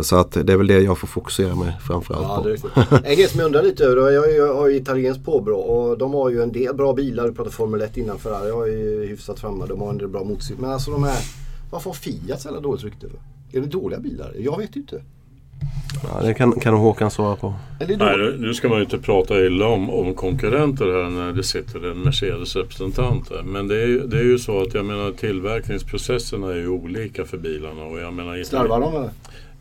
[0.03, 2.43] så att det är väl det jag får fokusera mig framförallt Ja, på.
[2.43, 3.05] det är riktigt.
[3.05, 6.29] En grej som jag undrar lite över, jag har ju- italienskt påbrå och de har
[6.29, 7.23] ju en del bra bilar.
[7.27, 9.65] Du pratade Formel 1 innan Ferrari har ju hyfsat framme.
[9.69, 10.61] De har en del bra motorcyklar.
[10.61, 11.17] Men alltså de här,
[11.71, 13.07] varför har Fiat så jävla dåligt rykte?
[13.09, 13.57] för?
[13.57, 14.31] Är det dåliga bilar?
[14.39, 15.01] Jag vet ju inte.
[16.03, 17.53] Ja, det kan, kan Håkan svara på.
[17.79, 21.43] Nej, nu- nu ska man ju inte prata illa om, om konkurrenter här när det
[21.43, 23.43] sitter en Mercedes-representant där.
[23.43, 27.25] Men det är, ju- det är ju så att jag menar tillverkningsprocesserna är ju olika
[27.25, 27.83] för bilarna.
[27.83, 29.09] Och jag menar, Slarvar de eller?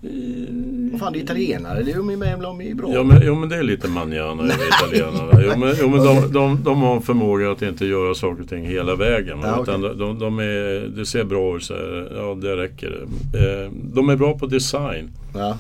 [0.01, 2.95] Vad fan det är italienare, det är ju med de är bra.
[2.95, 5.43] Ja men, jo, men det är lite manjana över italienarna.
[5.43, 8.49] Jo, men, jo, men de, de, de har en förmåga att inte göra saker och
[8.49, 9.39] ting hela vägen.
[9.43, 13.03] Ja, utan de, de, de är, det ser bra ut, så här, ja det räcker.
[13.35, 15.11] Eh, de är bra på design.
[15.35, 15.59] Ja.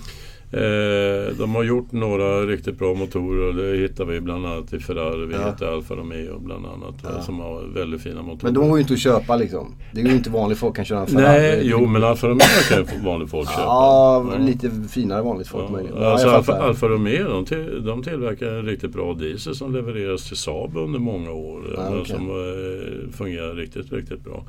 [0.52, 5.26] Eh, de har gjort några riktigt bra motorer det hittar vi bland annat i Ferrari.
[5.26, 5.50] Vi Ja.
[5.50, 7.22] hittar Alfa Romeo bland annat va, Ja.
[7.22, 8.44] som har väldigt fina motorer.
[8.44, 9.74] Men de går ju inte att köpa liksom.
[9.92, 11.38] Det är ju inte vanligt folk kan köra en Ferrari.
[11.38, 13.62] Nej, jo men Alfa Romeo kan ju vanligt folk köpa.
[13.62, 16.02] Ja, lite finare vanligt folk Ja, möjligen.
[16.02, 16.52] alltså Alfa.
[16.52, 20.98] Alfa Romeo de, till, de tillverkar en riktigt bra diesel som levereras till Saab under
[20.98, 21.62] många år.
[21.76, 22.14] Ja, eh, okej.
[22.16, 24.44] Som eh, fungerar riktigt, riktigt bra.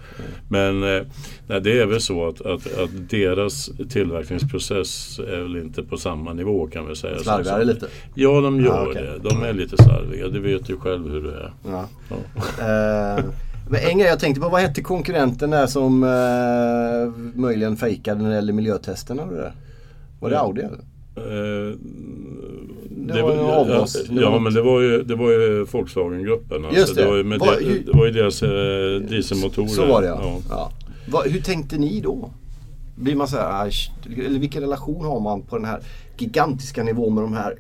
[0.50, 1.02] Men eh,
[1.48, 6.34] nej, det är väl så att, att, att deras tillverkningsprocess är väl inte på samma
[6.34, 7.20] nivå kan vi säga.
[7.20, 7.88] Slarvigare Som- lite.
[8.16, 9.10] Ja, de gör Ja, okej.
[9.24, 9.30] det.
[9.30, 10.28] De är lite slarviga.
[10.28, 11.54] Du vet ju själv hur det är.
[11.72, 11.86] Ja.
[12.10, 12.16] Ja.
[12.60, 13.24] Eh,
[13.70, 18.30] men en grej jag tänkte på, vad hette konkurrenten där som eh, möjligen fejkade när
[18.30, 19.52] det gällde miljötesterna och det där?
[20.20, 20.42] Var det Ja.
[20.42, 20.78] Audi eller?
[21.16, 21.76] Eh,
[22.90, 23.98] Det var en avgas.
[24.10, 26.66] Ja, ja, men det var ju, det var ju Volkswagen-gruppen.
[26.66, 26.80] Alltså.
[26.80, 27.06] Just det.
[27.06, 29.68] var ju, Vad- det, det var ju deras eh, dieselmotorer.
[29.68, 30.20] Så var det ja.
[30.24, 30.40] ja.
[30.50, 30.72] ja.
[31.12, 32.30] Vad- hur tänkte ni då?
[32.98, 33.70] Blir man så här, ah,
[34.26, 35.80] eller vilken relation har man på den här
[36.18, 37.56] gigantiska nivån med de här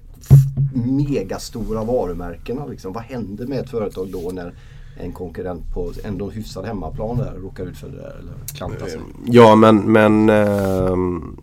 [0.73, 2.65] megastora varumärkena?
[2.65, 2.93] Liksom?
[2.93, 4.53] Vad händer med ett företag då när
[4.99, 8.99] en konkurrent på ändå hyfsad hemmaplan där råkar ut för det där eller klantar sig?
[9.25, 11.37] Ja men, men ehm,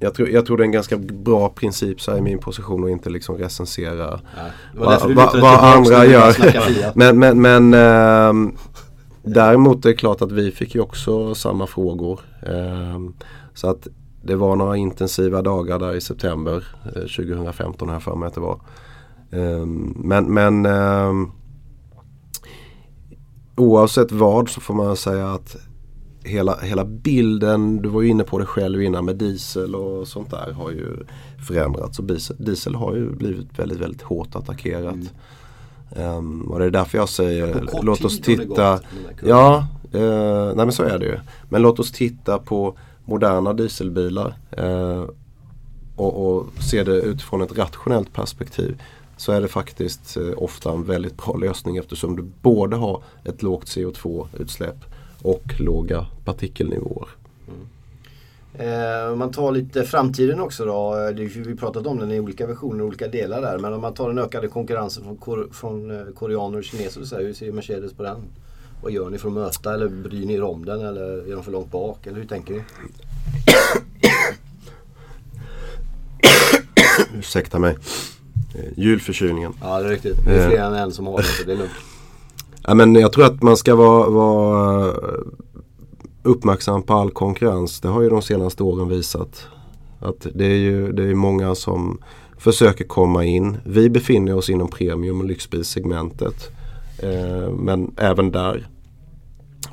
[0.00, 2.84] jag, tror, jag tror det är en ganska bra princip så här, i min position
[2.84, 6.34] att inte liksom recensera Nej, var Va- va- vad också, andra gör.
[6.94, 8.56] Men, men, men ehm,
[9.26, 12.20] däremot är det klart att vi fick ju också samma frågor.
[12.46, 13.14] Ehm,
[13.54, 13.88] så att
[14.22, 18.34] det var några intensiva dagar där i september eh, 2015 har jag för mig att
[18.34, 18.60] det var.
[19.30, 21.30] Ehm, men men ehm,
[23.56, 25.56] oavsett vad så får man säga att
[26.26, 30.30] hela, hela bilden, du var ju inne på det själv innan med diesel och sånt
[30.30, 30.96] där har ju
[31.46, 31.98] förändrats.
[31.98, 34.94] Och diesel, diesel har ju blivit väldigt, väldigt hårt attackerat.
[34.94, 35.08] Mm.
[35.96, 38.44] Ehm, och det är därför jag säger låt oss titta.
[38.72, 38.82] gått.
[39.22, 41.18] Ja, eh, nej men så är det ju.
[41.48, 44.34] Men låt oss titta på moderna dieselbilar.
[44.50, 45.04] Eh,
[45.96, 48.82] och, och se det utifrån ett rationellt perspektiv.
[49.16, 53.42] Så är det faktiskt eh, ofta en väldigt bra lösning eftersom du både har ett
[53.42, 54.84] lågt CO2-utsläpp
[55.22, 57.08] och låga partikelnivåer.
[58.58, 60.92] Eh, om man tar lite framtiden också då.
[60.94, 63.58] eh, Det är, ju- vi pratat om den i olika versioner och olika delar där.
[63.58, 67.04] Men om man tar den ökade konkurrensen från, kor, från eh, koreaner och kineser.
[67.04, 68.16] Så här, hur ser Mercedes på den?
[68.82, 71.42] Vad gör ni för att möta eller bryr ni er om den eller är de
[71.44, 72.06] för långt bak?
[72.06, 72.62] Eller hur tänker ni?
[77.18, 77.76] Ursäkta mig.
[78.76, 79.52] Julförkylningen.
[79.60, 80.24] Ja det är riktigt.
[80.24, 81.70] Det är fler än en som har det så det är lugnt.
[82.62, 84.94] Ja, men jag tror att man ska vara, vara
[86.26, 87.80] uppmärksam på all konkurrens.
[87.80, 89.46] Det har ju de senaste åren visat.
[90.00, 91.98] Att det är ju det är många som
[92.38, 93.56] försöker komma in.
[93.64, 96.50] Vi befinner oss inom premium och lyxbilsegmentet.
[96.98, 98.68] Eh, men även där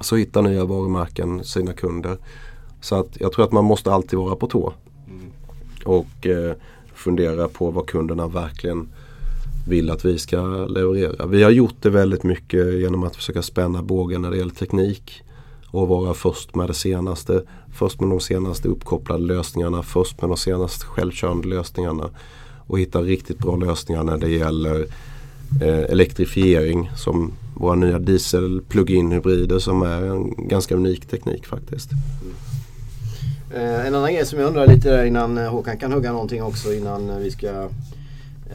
[0.01, 2.17] så hittar nya varumärken sina kunder.
[2.81, 4.73] Så att jag tror att man måste alltid vara på tå.
[5.85, 6.55] Och eh,
[6.93, 8.89] fundera på vad kunderna verkligen
[9.67, 11.25] vill att vi ska leverera.
[11.25, 15.23] Vi har gjort det väldigt mycket genom att försöka spänna bågen när det gäller teknik.
[15.73, 17.43] Och vara först med det senaste.
[17.73, 19.83] Först med de senaste uppkopplade lösningarna.
[19.83, 22.09] Först med de senaste självkörande lösningarna.
[22.67, 24.85] Och hitta riktigt bra lösningar när det gäller
[25.61, 26.89] eh, elektrifiering.
[26.95, 31.89] Som våra nya diesel plug-in hybrider som är en ganska unik teknik faktiskt.
[33.55, 36.43] Eh, en annan grej som jag undrar lite där innan eh, Håkan kan hugga någonting
[36.43, 37.47] också innan eh, vi ska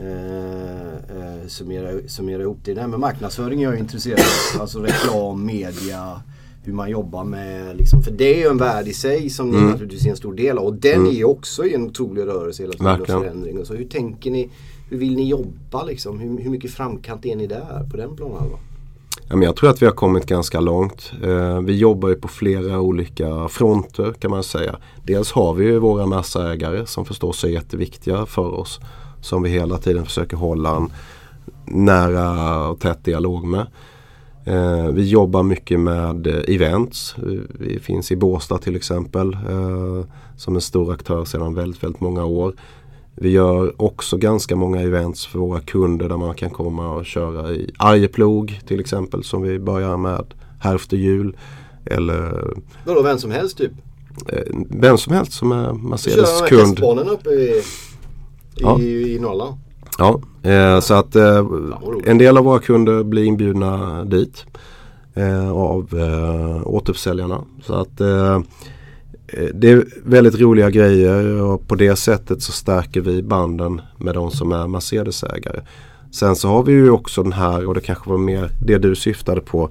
[0.00, 2.74] eh, summera, summera ihop det.
[2.74, 4.20] Det här med marknadsföring jag är jag intresserad
[4.54, 4.60] av.
[4.60, 6.20] Alltså reklam, media,
[6.62, 7.76] hur man jobbar med.
[7.76, 9.70] Liksom, för det är ju en värld i sig som ni Mm.
[9.70, 10.64] naturligtvis är en stor del av.
[10.64, 13.58] Och den är ju också i en otrolig rörelse hela tiden och förändring.
[13.58, 14.50] Och så hur tänker ni?
[14.90, 16.18] Hur vill ni jobba liksom?
[16.18, 18.42] Hur, hur mycket framkant är ni där på den planen?
[19.28, 21.12] Ja, men jag tror att vi har kommit ganska långt.
[21.24, 24.76] Eh, vi jobbar ju på flera olika fronter kan man säga.
[25.04, 28.80] Dels har vi ju våra massaägare som förstås är jätteviktiga för oss.
[29.20, 30.90] Som vi hela tiden försöker hålla en
[31.66, 33.66] nära och tät dialog med.
[34.48, 37.14] Eh, vi jobbar mycket med events.
[37.58, 40.04] Vi finns i Båstad till exempel eh,
[40.36, 42.52] som en stor aktör sedan väldigt, väldigt många år.
[43.14, 47.50] Vi gör också ganska många events för våra kunder där man kan komma och köra
[47.52, 50.24] i Arjeplog till exempel som vi börjar med
[50.60, 51.36] här efter jul.
[51.84, 53.72] Eller Vadå vem som helst typ?
[54.28, 56.60] eh, vem som helst som är Mercedes Kör kund.
[56.68, 57.62] hästbanan uppe i, i,
[58.56, 58.80] Ja.
[58.80, 59.54] i Norrland.
[59.98, 61.46] Ja, eh, så att eh,
[62.04, 64.46] en del av våra kunder blir inbjudna dit
[65.14, 67.44] eh, av eh, återförsäljarna.
[67.62, 68.34] Så att eh,
[69.26, 74.14] eh, det är väldigt roliga grejer och på det sättet så stärker vi banden med
[74.14, 75.60] de som är Mercedes-ägare.
[76.10, 78.96] Sen så har vi ju också den här och det kanske var mer det du
[78.96, 79.70] syftade på.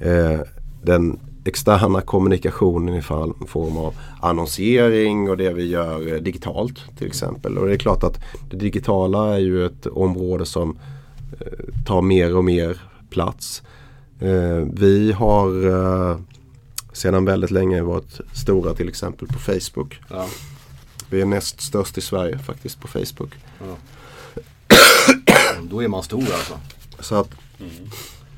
[0.00, 0.40] Eh,
[0.82, 7.58] den externa kommunikationen i form av annonsering och det vi gör eh, digitalt till exempel.
[7.58, 8.20] Och det är klart att
[8.50, 10.78] det digitala är ju ett område som
[11.40, 12.80] eh, tar mer och mer
[13.10, 13.62] plats.
[14.20, 15.50] Eh, vi har
[16.92, 20.00] sedan väldigt länge varit stora till exempel på Facebook.
[20.08, 20.26] Ja.
[21.10, 23.34] Vi är näst störst i Sverige faktiskt på Facebook.
[25.62, 26.58] Då är man stor alltså.
[27.00, 27.30] Så att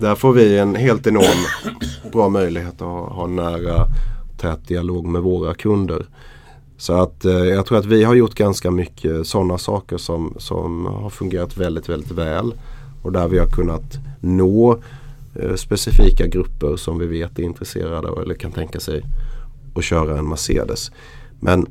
[0.03, 1.47] där får vi en helt enorm
[2.13, 3.87] bra möjlighet att ha, ha nära
[4.39, 6.07] tät dialog med våra kunder.
[6.77, 10.87] Så att eh, jag tror att vi har gjort ganska mycket sådana saker som, som
[10.87, 12.55] har fungerat väldigt, väldigt väl.
[13.03, 14.79] Och där vi har kunnat nå
[15.35, 19.03] eh, specifika grupper som vi vet är intresserade av eller kan tänka sig
[19.75, 20.91] att köra en Mercedes.
[21.41, 21.67] Men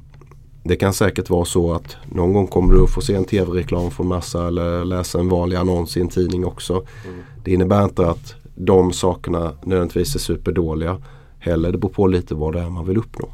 [0.64, 3.92] det kan säkert vara så att någon gång kommer du att få se en tv-reklam
[3.92, 6.84] från massa eller läsa en vanlig annons i en tidning också.
[7.44, 11.02] Det innebär inte att de sakerna nödvändigtvis är superdåliga
[11.40, 11.72] heller.
[11.72, 13.30] Det beror på lite vad det är man vill uppnå.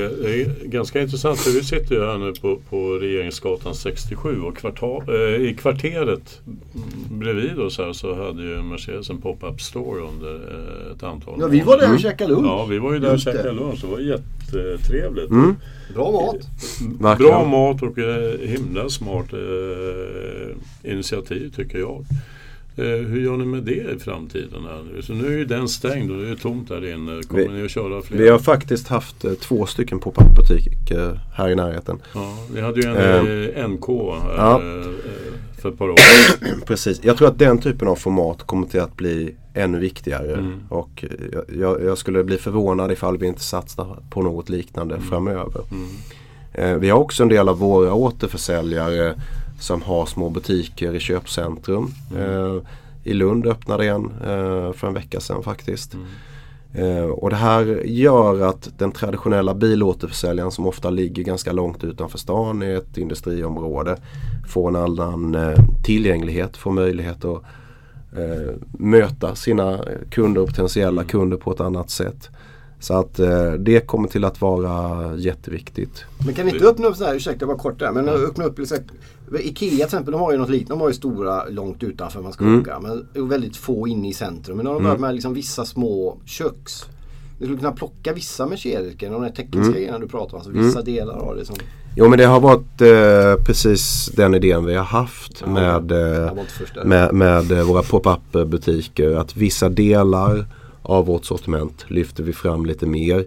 [0.00, 4.56] Det är ganska intressant för vi sitter ju här nu på, på Regeringsgatan 67 och
[4.56, 5.14] kvartal, eh,
[5.48, 6.40] i kvarteret
[7.10, 11.46] bredvid oss här så hade ju Mercedes en pop-up store under eh, ett antal Ja,
[11.46, 11.94] vi var där Mm.
[11.94, 12.46] och käkade lunch.
[12.46, 13.80] Ja, vi var ju där och käkade lunch.
[13.80, 15.30] Det var jättetrevligt.
[15.30, 15.56] Mm,
[15.94, 16.36] Bra mat.
[17.00, 17.32] verkligen.
[17.32, 22.04] Bra mat och eh, himla smart eh, initiativ tycker jag.
[22.76, 24.62] Eh, hur gör ni med det i framtiden?
[24.64, 25.02] Här nu?
[25.02, 27.22] Så nu är ju den stängd och det är tomt där inne.
[27.22, 28.18] Kommer Vi- ni att köra fler?
[28.18, 31.98] Vi har faktiskt haft eh, två stycken pop-up butiker här i närheten.
[32.14, 33.86] Ja, vi hade ju en Eh, eh, NK
[34.22, 34.54] här, ja.
[34.62, 34.90] eh,
[35.62, 35.98] för ett par år.
[36.66, 37.00] Precis.
[37.04, 40.32] Jag tror att den typen av format kommer till att bli ännu viktigare.
[40.32, 40.60] Mm.
[40.68, 45.60] Och eh, jag, jag skulle bli förvånad ifall vi inte satsar på något liknande framöver.
[45.70, 45.88] Mm.
[46.54, 49.14] Eh, vi har också en del av våra återförsäljare
[49.64, 51.90] som har små butiker i köpcentrum.
[52.16, 52.56] Eh,
[53.04, 55.96] I Lund öppnade en eh, för en vecka sedan faktiskt.
[56.74, 62.18] Eh, och det här gör att den traditionella bilåterförsäljaren som ofta ligger ganska långt utanför
[62.18, 63.96] stan i ett industriområde
[64.48, 65.36] får en annan
[65.84, 67.42] tillgänglighet, får möjlighet att
[68.78, 72.30] möta sina kunder och potentiella kunder på ett annat sätt.
[72.84, 76.04] Så att eh, det kommer till att vara jätteviktigt.
[76.26, 78.60] Men kan ni inte öppna upp så här, ursäkta bara kort där, men öppna upp
[78.66, 78.84] så här,
[79.40, 80.74] Ikea till exempel, de har ju något liknande.
[80.74, 82.60] De har ju stora långt utanför man ska Mm.
[82.60, 82.80] åka.
[82.80, 84.56] Men väldigt få inne i centrum.
[84.56, 86.84] Men de har börjat med liksom vissa små köks.
[87.38, 89.72] Du skulle kunna plocka vissa med kedjor, de där tekniska Mm.
[89.72, 90.38] grejerna du pratar om.
[90.38, 91.56] Alltså vissa delar av det som...
[91.96, 96.32] Jo men det har varit eh, precis den idén vi har haft Ja, med, eh,
[96.84, 99.16] med, med eh, våra pop-up butiker.
[99.16, 100.46] Att vissa delar
[100.82, 103.24] av vårt sortiment lyfter vi fram lite mer.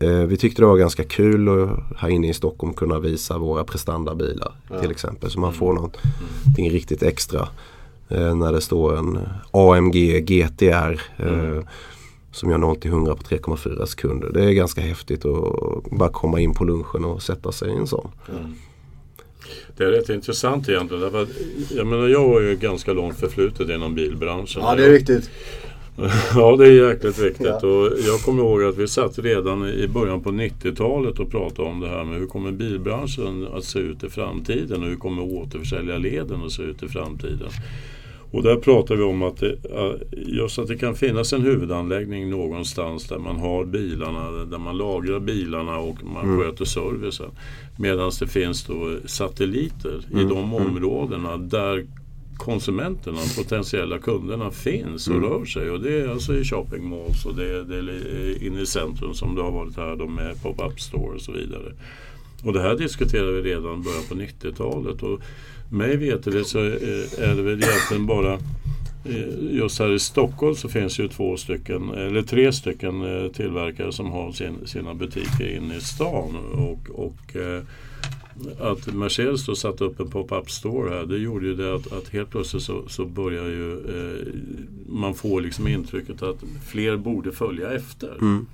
[0.00, 3.64] Eh, vi tyckte det var ganska kul att här inne i Stockholm kunna visa våra
[3.64, 4.80] prestandabilar Ja.
[4.80, 5.30] till exempel.
[5.30, 7.48] Så man får någonting riktigt extra.
[8.08, 9.18] Eh, när det står en
[9.50, 11.62] AMG GTR eh,
[12.32, 14.30] som gör 0 till 100 på 3,4 sekunder.
[14.34, 17.86] Det är ganska häftigt att bara komma in på lunchen och sätta sig i en
[17.86, 18.10] sån.
[19.76, 21.02] Det är rätt intressant egentligen.
[21.02, 21.28] Därför att,
[21.70, 24.62] jag menar jag har ju ganska långt förflutet inom bilbranschen.
[24.64, 25.30] Ja, det är viktigt.
[26.34, 27.46] Ja, det är jäkligt viktigt.
[27.46, 27.68] Ja.
[27.68, 31.80] Och jag kommer ihåg att vi satt redan i början på 90-talet och pratade om
[31.80, 36.42] det här med hur kommer bilbranschen att se ut i framtiden och hur kommer återförsäljarleden
[36.44, 37.48] att se ut i framtiden.
[38.30, 39.56] Och där pratar vi om att det,
[40.26, 45.20] just att det kan finnas en huvudanläggning någonstans där man har bilarna, där man lagrar
[45.20, 47.30] bilarna och man sköter servicen.
[47.78, 51.86] Medan det finns då satelliter i de områdena där
[52.38, 55.70] konsumenterna, potentiella kunderna finns och rör sig.
[55.70, 59.14] Och det är alltså i shopping malls och det är, det är inne i centrum
[59.14, 61.72] som det har varit här då med pop-up store och så vidare.
[62.44, 65.02] Och det här diskuterade vi redan i början på 90-talet.
[65.02, 65.20] Och
[65.70, 68.34] mig veterligt så är är det väl egentligen bara
[69.04, 73.92] eh, just här i Stockholm så finns ju två stycken, eller tre stycken eh, tillverkare
[73.92, 76.36] som har sin, sina butiker inne i stan.
[76.52, 77.62] Och, och eh,
[78.60, 82.08] att Mercedes då satte upp en pop-up store här, det gjorde ju det att, att
[82.08, 84.26] helt plötsligt så, så börjar ju eh,
[84.86, 88.14] man få liksom intrycket att fler borde följa efter.
[88.20, 88.46] Mm.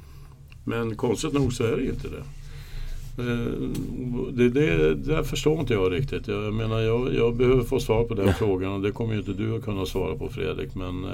[0.64, 2.22] Men konstigt nog så är det ju inte det.
[3.18, 3.24] Eh,
[4.32, 6.28] Det, det, där förstår inte jag riktigt.
[6.28, 9.32] Jag menar jag, jag behöver få svar på den frågan och det kommer ju inte
[9.32, 10.74] du att kunna svara på Fredrik.
[10.74, 11.10] Men eh,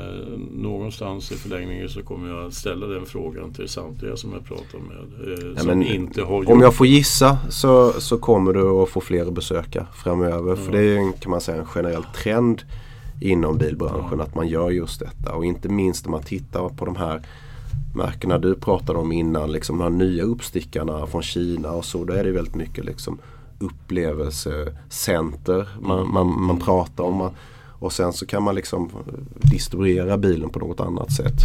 [0.52, 4.78] någonstans i förlängningen så kommer jag att ställa den frågan till samtliga som jag pratar
[4.78, 5.32] med.
[5.32, 8.88] Eh, Ja, som inte har gjort Om jag får gissa så, så kommer du att
[8.88, 10.56] få fler besöka framöver.
[10.56, 12.62] För det är en, kan man säga en generell trend
[13.20, 15.34] inom bilbranschen att man gör just detta.
[15.34, 17.20] Och inte minst när man tittar på de här
[17.94, 19.52] märkena du pratade om innan.
[19.52, 22.04] Liksom de här nya uppstickarna från Kina och så.
[22.04, 23.18] Då är det väldigt mycket liksom
[23.58, 27.30] upplevelsecenter man, man, man pratar om.
[27.80, 28.90] Och sen så kan man liksom
[29.32, 31.38] distribuera bilen på något annat sätt.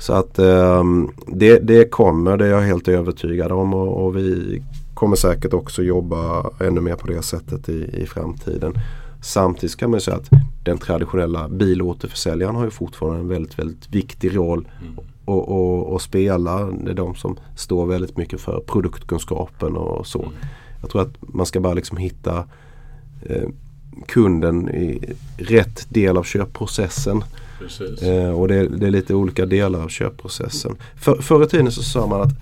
[0.00, 0.84] Så att eh,
[1.26, 4.62] det, det kommer, det är jag helt övertygad om och, och vi
[4.94, 8.74] kommer säkert också jobba ännu mer på det sättet i, i framtiden.
[9.22, 10.30] Samtidigt kan man säga att
[10.64, 14.68] den traditionella bilåterförsäljaren har ju fortfarande en väldigt, väldigt viktig roll
[14.98, 16.64] att och, och spela.
[16.64, 20.32] Det är de som står väldigt mycket för produktkunskapen och så.
[20.80, 22.44] Jag tror att man ska bara liksom hitta
[23.22, 23.48] eh,
[24.06, 27.24] kunden i rätt del av köpprocessen.
[28.02, 30.76] Eh, och det, det är lite olika delar av köpprocessen.
[30.96, 32.32] För, förr i tiden så sa man att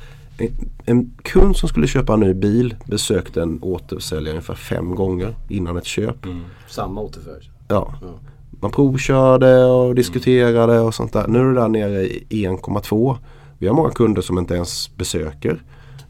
[0.84, 5.76] en, kund som skulle köpa en ny bil besökte en återförsäljare ungefär fem gånger innan
[5.76, 6.24] ett köp.
[6.24, 6.41] Mm.
[6.68, 7.45] Samma återförsäljare.
[7.68, 7.95] Ja.
[8.03, 8.18] Ja.
[8.51, 11.26] Man provkörde och diskuterade och sånt där.
[11.28, 13.16] Nu är det där nere i 1,2.
[13.59, 15.62] Vi har många kunder som inte ens besöker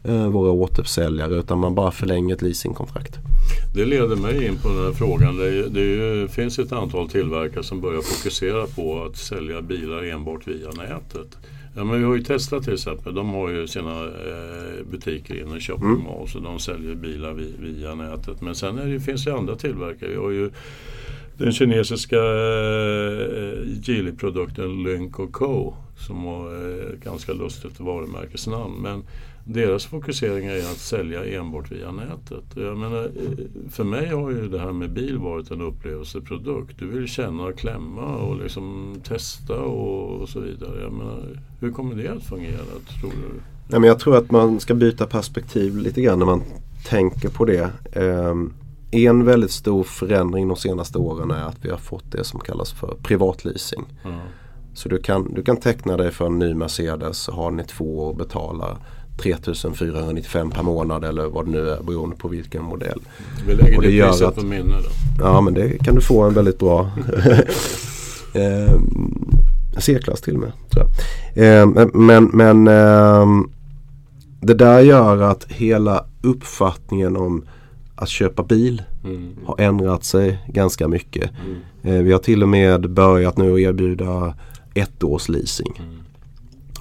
[0.03, 3.19] eh, våra återförsäljare utan man bara förlänger ett leasingkontrakt.
[3.75, 5.37] Det leder mig in på den här frågan.
[5.37, 10.47] Det, det ju, finns ett antal tillverkare som börjar fokusera på att sälja bilar enbart
[10.47, 11.37] via nätet.
[11.75, 13.13] Ja, men vi har ju Tesla till exempel.
[13.13, 16.27] De har ju sina eh, butiker inne i Shopping Mm.
[16.27, 18.41] Så de säljer bilar vi, via nätet.
[18.41, 20.09] Men sen är det, finns det andra tillverkare.
[20.09, 20.51] Vi har ju
[21.37, 25.73] den kinesiska eh, Geely-produkten Lynk Co
[26.07, 28.81] som har eh, ett ganska lustigt varumärkesnamn.
[28.81, 29.03] Men
[29.45, 32.43] deras fokusering är att sälja enbart via nätet.
[32.55, 33.11] Jag menar,
[33.69, 36.79] för mig har ju det här med bil varit en upplevelseprodukt.
[36.79, 40.81] Du vill känna och klämma och liksom testa och, och så vidare.
[40.81, 42.63] Jag menar, hur kommer det att fungera
[42.99, 43.41] tror du?
[43.67, 46.43] Nej, men jag tror att man ska byta perspektiv lite grann när man
[46.85, 47.71] tänker på det.
[47.93, 48.53] Ehm,
[48.91, 52.71] en väldigt stor förändring de senaste åren är att vi har fått det som kallas
[52.71, 53.85] för privatleasing.
[54.03, 54.19] Ja.
[54.73, 57.99] Så du kan, du kan teckna dig för en ny Mercedes ha den i två
[57.99, 58.77] år och betala
[59.17, 62.99] 3495 per månad eller vad det nu är beroende på vilken modell.
[63.47, 64.89] Vi lägger Och det, det gör priset att- på minne då.
[65.25, 66.91] Ja men det kan du få en väldigt bra
[68.33, 69.21] ehm,
[69.77, 70.51] C-klass till och med.
[70.69, 70.85] Tror
[71.35, 71.61] jag.
[71.61, 73.49] Ehm, men men ehm,
[74.41, 77.45] det där gör att hela uppfattningen om
[77.95, 79.33] att köpa bil Mm.
[79.45, 81.29] har ändrat sig ganska mycket.
[81.83, 84.35] Eh, vi har till och med börjat nu erbjuda
[84.73, 85.73] ett års leasing.
[85.79, 85.99] Mm.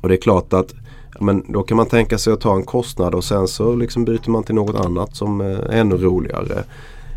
[0.01, 0.75] Och det är klart att
[1.21, 4.31] men då kan man tänka sig att ta en kostnad och sen så liksom byter
[4.31, 6.65] man till något annat som eh, är ännu roligare.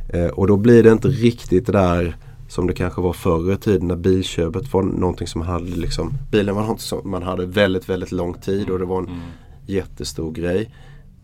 [0.10, 2.16] Eh, och då blir det inte riktigt det där
[2.50, 6.56] som det kanske var förr i tiden när bilköpet var någonting som hade liksom Bilen
[6.56, 9.20] var något som man hade väldigt väldigt lång tid och det var en Mm.
[9.66, 10.70] jättestor grej.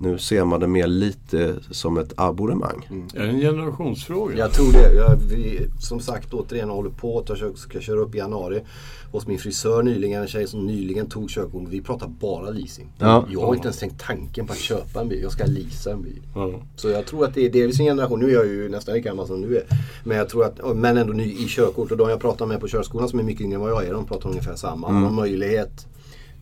[0.01, 3.07] Nu ser man det mer lite som ett abonnemang.
[3.15, 4.37] Är det en generationsfråga?
[4.37, 4.93] Jag tror det.
[4.93, 8.61] Jag, vi, som sagt återigen håller på att jag ska köra upp i januari.
[9.11, 11.63] Hos min frisör nyligen, en tjej som nyligen tog körkort.
[11.69, 12.89] Vi pratar bara leasing.
[12.97, 13.25] Ja.
[13.29, 15.21] Jag har inte ens tänkt tanken på att köpa en bil.
[15.21, 16.21] Jag ska leasa en bil.
[16.35, 16.51] Ja.
[16.75, 18.19] Så jag tror att det är delvis en generation.
[18.19, 19.63] Nu är jag ju nästan lika gammal som du är.
[20.03, 21.91] Men jag tror att, men ändå ny i körkort.
[21.91, 23.93] Och de jag pratar med på körskolan som är mycket yngre än vad jag är.
[23.93, 24.87] De pratar ungefär samma.
[24.87, 25.87] Har man möjlighet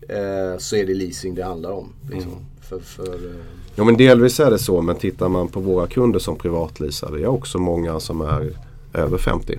[0.08, 1.92] eh, så är det leasing det handlar om.
[2.10, 2.32] Liksom.
[2.68, 3.34] För, för, eh,
[3.74, 7.22] Ja men delvis är det så men tittar man på våra kunder som privatleasar det
[7.22, 8.52] är också många som är
[8.94, 9.58] över 50.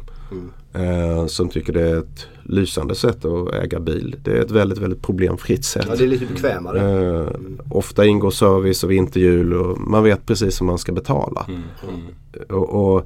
[0.73, 4.15] Eh, som tycker det är ett lysande sätt att äga bil.
[4.23, 5.85] Det är ett väldigt väldigt problemfritt sätt.
[5.89, 7.19] ja, det är lite bekvämare.
[7.19, 7.27] Eh,
[7.69, 11.45] ofta ingår service och vinterhjul och man vet precis hur man ska betala.
[11.47, 11.61] Mm.
[11.89, 12.59] Mm.
[12.61, 13.05] Och, och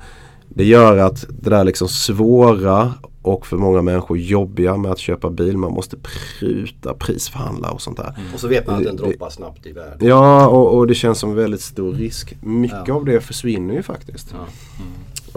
[0.49, 2.93] Det gör att det där liksom svåra
[3.23, 5.57] och för många människor jobbiga med att köpa bil.
[5.57, 8.15] Man måste pruta, prisförhandla och sånt där.
[8.33, 10.05] Och så vet man att den det- droppar snabbt i värde.
[10.05, 12.37] Ja och, och det känns som väldigt stor risk.
[12.41, 12.93] Mycket Ja.
[12.93, 14.35] av det försvinner ju faktiskt.
[14.37, 14.45] Ja.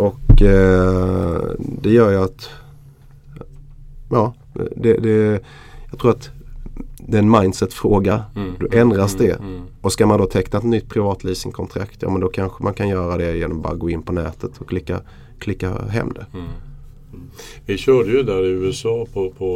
[0.05, 2.49] Och eh, det gör ju att
[4.11, 4.35] Ja,
[4.77, 5.43] det, det,
[5.91, 6.31] jag tror att
[6.99, 8.23] det är en mindset-fråga.
[8.37, 8.53] Mm.
[8.61, 9.33] Då ändras det.
[9.33, 9.63] Mm.
[9.81, 13.17] Och ska man då teckna ett nytt privatleasingkontrakt, ja men då kanske man kan göra
[13.17, 15.01] det genom att bara gå in på nätet och klicka,
[15.39, 16.27] klicka hem det.
[17.67, 19.47] Vi körde ju där i USA på, på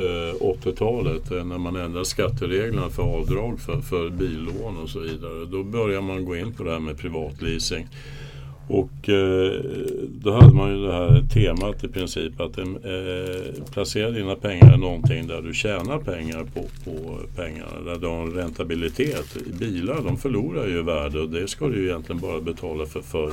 [0.00, 5.44] eh, 80-talet eh, när man ändrade skattereglerna för avdrag för, för billån och så vidare.
[5.44, 7.86] Då började man gå in på det här med privatleasing.
[8.68, 9.60] Och eh,
[10.08, 12.64] då hade man ju det här temat i princip att eh,
[13.72, 17.80] placera dina pengar i någonting där du tjänar pengar på, på pengarna.
[17.84, 19.36] Där du har en rentabilitet.
[19.60, 23.32] Bilar de förlorar ju värde och det ska du ju egentligen bara betala för, för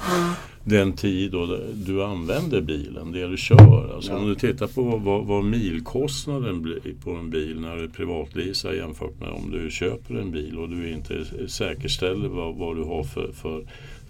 [0.64, 3.96] den tid då du använder bilen, det du kör.
[3.96, 4.18] Alltså ja.
[4.18, 9.20] Om du tittar på vad, vad, milkostnaden blir på en bil när du privatleasar jämfört
[9.20, 13.32] med om du köper en bil och du inte säkerställer vad, vad du har för,
[13.32, 13.64] för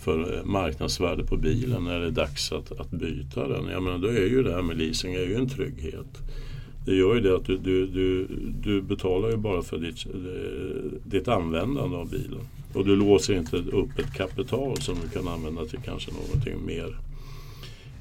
[0.03, 3.67] för eh, marknadsvärde på bilen när det är dags att, att byta den.
[3.67, 6.21] Jag menar, då är ju det här med leasing är ju en trygghet.
[6.85, 8.27] Det gör ju det att du, du, du,
[8.63, 12.41] du betalar ju bara för ditt, eh, ditt användande av bilen.
[12.73, 16.97] Och du låser inte upp ett kapital som du kan använda till kanske någonting mer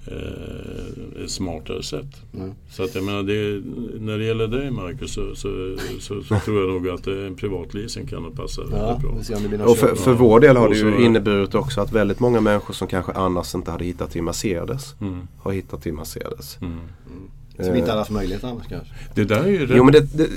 [0.06, 2.22] eh, smartare sätt.
[2.34, 2.54] Mm.
[2.70, 3.62] Så att jag menar, det,
[4.00, 8.06] när det gäller dig Marcus så, så, så, så tror jag nog att en privatleasing
[8.06, 9.66] kan passa ja, bra.
[9.66, 12.88] Och för, för vår del har det ju inneburit också att väldigt många människor som
[12.88, 15.28] kanske annars inte hade hittat till Mercedes mm.
[15.38, 16.58] har hittat till Mercedes.
[16.60, 16.72] Mm.
[16.72, 17.66] Mm.
[17.66, 18.88] Som inte hade haft möjlighet annars kanske?
[19.14, 20.28] Det där är ju Jo men det, det,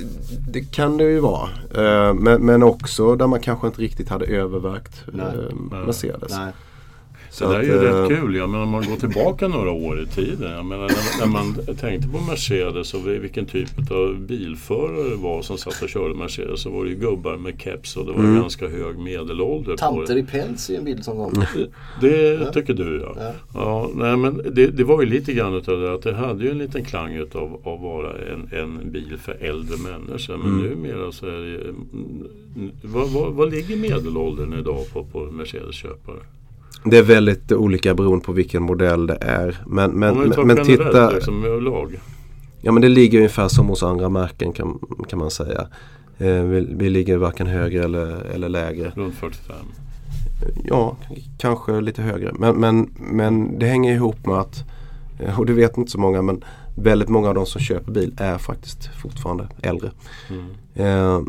[0.51, 1.49] det, kan det ju vara.
[1.77, 5.03] Uh, men, men också där man kanske inte riktigt hade övervägt
[5.85, 6.31] Mercedes.
[6.31, 6.53] Nej.
[7.35, 8.35] Så det där är ju rätt eh, kul.
[8.35, 10.51] Jag menar, om man går tillbaka några år i tiden.
[10.51, 15.41] Jag menar, när, när man tänkte på Mercedes och vilken typ av bilförare det var
[15.41, 18.19] som satt och körde Mercedes så var det ju gubbar med keps och det var
[18.19, 18.41] mm.
[18.41, 19.77] ganska hög medelålder.
[19.77, 21.33] Tanter i päls i en bild som gång.
[22.01, 22.51] Det ja.
[22.51, 23.15] tycker du ja.
[23.19, 23.33] ja.
[23.53, 26.51] ja nej, men det, det, var ju lite grann utav det att det hade ju
[26.51, 30.37] en liten klang utav att vara en, en bil för äldre människor.
[30.37, 30.61] Men mm.
[30.63, 36.19] numera så är det mm, vad, vad, vad ligger medelåldern idag på, på Mercedes-köpare?
[36.85, 39.61] Det är väldigt olika beroende på vilken modell det är.
[39.67, 41.09] Men, men, men, men titta...
[41.09, 41.99] Liksom, lag.
[42.61, 44.79] Ja men det ligger ungefär som hos andra märken kan,
[45.09, 45.67] kan man säga.
[46.17, 48.91] Eh, vi, vi, ligger varken högre eller, eller lägre.
[48.95, 49.55] Runt 45?
[50.63, 50.97] Ja,
[51.37, 52.31] kanske lite högre.
[52.33, 54.63] Men, men, men det hänger ihop med att,
[55.19, 56.43] eh, och det vet inte så många, men
[56.75, 59.91] väldigt många av de som köper bil är faktiskt fortfarande äldre.
[60.29, 60.45] Mm.
[60.73, 61.21] Eh,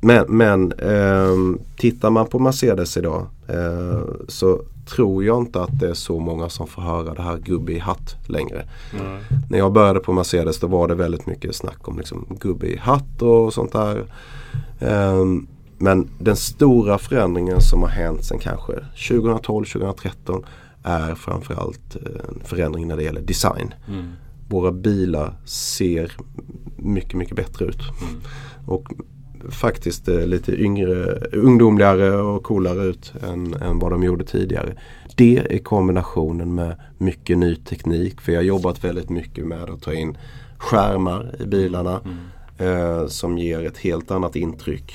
[0.00, 5.88] men men eh, tittar man på Mercedes idag eh, så tror jag inte att det
[5.88, 8.68] är så många som får höra det här gubbe i hatt längre.
[9.00, 9.18] Mm.
[9.50, 12.76] När jag började på Mercedes då var det väldigt mycket snack om liksom gubbe i
[12.76, 14.04] hatt och sånt där.
[14.80, 15.46] Um,
[15.78, 20.44] men den stora förändringen som har hänt sen kanske 2012-2013
[20.82, 23.74] är framförallt en förändring när det gäller design.
[23.88, 24.12] Mm.
[24.48, 26.12] Våra bilar ser
[26.76, 27.80] mycket, mycket bättre ut.
[27.80, 28.20] Mm.
[28.66, 28.88] Och
[29.50, 34.74] faktiskt eh, lite yngre, ungdomligare och coolare ut än, än vad de gjorde tidigare.
[35.16, 38.20] Det i kombinationen med mycket ny teknik.
[38.20, 40.16] För jag har jobbat väldigt mycket med att ta in
[40.58, 42.16] skärmar i bilarna mm.
[42.58, 44.92] eh, som ger ett helt annat intryck.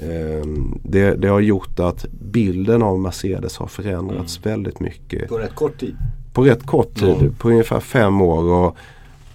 [0.00, 0.46] Eh,
[0.82, 4.50] det, det, har gjort att bilden av Mercedes har förändrats mm.
[4.50, 5.28] väldigt mycket.
[5.28, 5.96] På rätt kort tid?
[6.32, 7.34] På rätt kort tid, mm.
[7.34, 8.42] på ungefär fem år.
[8.42, 8.76] Och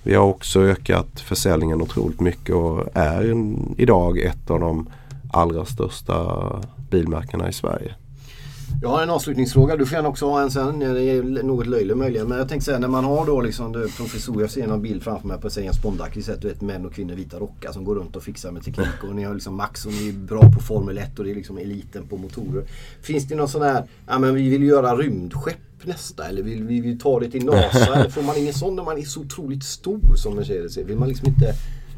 [0.05, 3.33] vi har också ökat försäljningen otroligt mycket och är
[3.77, 4.89] idag ett av de
[5.33, 6.45] allra största
[6.89, 7.95] bilmärkena i Sverige.
[8.81, 9.75] Jag har en avslutningsfråga.
[9.75, 10.79] Du får gärna också ha en sen.
[10.79, 12.27] Det är något löjligt möjligen.
[12.27, 14.41] Men jag tänkte säga när man har då liksom professor.
[14.41, 16.41] Jag ser en bild framför mig på en spondaktig sätt.
[16.41, 19.03] Du vet män och kvinnor i vita rockar som går runt och fixar med teknik.
[19.09, 21.35] Och ni har liksom Max och ni är bra på Formel 1 och det är
[21.35, 22.63] liksom eliten på motorer.
[23.01, 26.27] Finns det någon sån här, ja men vi vill göra rymdskepp nästa?
[26.27, 27.95] Eller vill vi vill ta det till NASA?
[27.95, 30.83] eller får man ingen sån när man är så otroligt stor som Mercedes är?
[30.83, 31.53] Vill man liksom inte...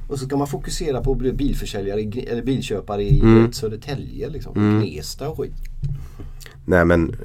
[0.08, 3.54] Och så ska man fokusera på bilförsäljare eller bilköpare i mm.
[3.54, 4.56] Södertälje liksom.
[4.56, 5.02] Mm.
[5.30, 5.54] Och skit.
[6.66, 7.16] Nej men eh,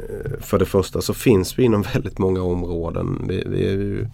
[0.40, 3.24] för det första så finns vi inom väldigt många områden.
[3.28, 4.06] Vi, vi är ju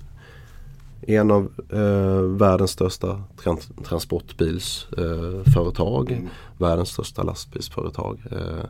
[1.01, 6.11] en av eh, världens största trans transportbilsföretag.
[6.11, 6.31] Eh, mm.
[6.59, 8.19] Världens största lastbilsföretag.
[8.31, 8.65] Eh,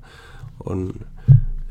[0.59, 1.05] och en,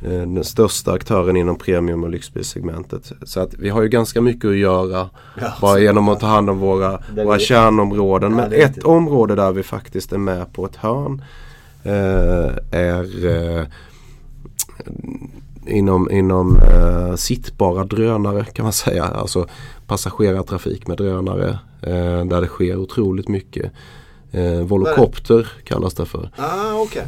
[0.01, 3.11] den största aktören inom premium och lyxbilsegmentet.
[3.23, 5.09] Så att vi har ju ganska mycket att göra
[5.41, 8.31] ja, bara genom att ta hand om våra, våra kärnområden.
[8.31, 11.23] Ja, Men ett område där vi faktiskt är med på ett hörn
[11.83, 13.07] eh, är
[15.67, 19.05] inom, inom eh, sittbara drönare kan man säga.
[19.05, 19.47] Alltså
[19.87, 23.71] passagerartrafik med drönare eh, där det sker otroligt mycket.
[24.31, 26.29] Eh, Volocopter kallas det för.
[26.35, 27.05] Ah, okay.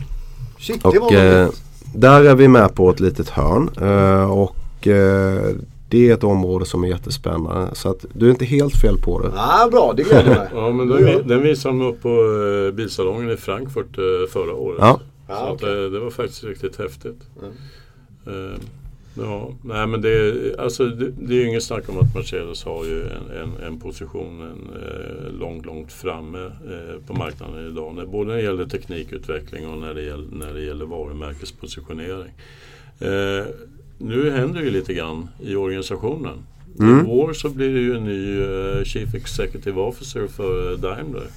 [0.60, 1.50] Shit, och, det var eh,
[1.96, 3.70] Där är vi med på ett litet hörn.
[3.82, 5.56] Eh, och eh,
[5.90, 7.76] det är ett område som är jättespännande.
[7.76, 9.32] Så att du är inte helt fel på det.
[9.36, 10.50] Ah, bra, det gläder mig.
[10.54, 13.96] ja, men den, den visade de upp på eh, bilsalongen i Frankfurt
[14.32, 14.80] förra året.
[14.82, 15.00] Ja.
[15.28, 15.86] Så ah, okay.
[15.86, 17.20] att, det var faktiskt riktigt häftigt.
[17.42, 18.60] Mm.
[19.18, 22.86] Ja, nej men det, alltså, det, det är ju inget snack om att Mercedes har
[22.86, 27.96] ju en, en, en position en, eh, långt, långt framme eh, på marknaden idag.
[27.96, 32.32] När, både när det gäller teknikutveckling och när det gäller, när det gäller varumärkespositionering.
[33.00, 33.46] Eh,
[33.98, 36.38] nu händer ju lite grann i organisationen.
[36.80, 37.06] Mm.
[37.06, 41.28] I år så blir det ju en ny eh, Chief Executive Officer för Daimler.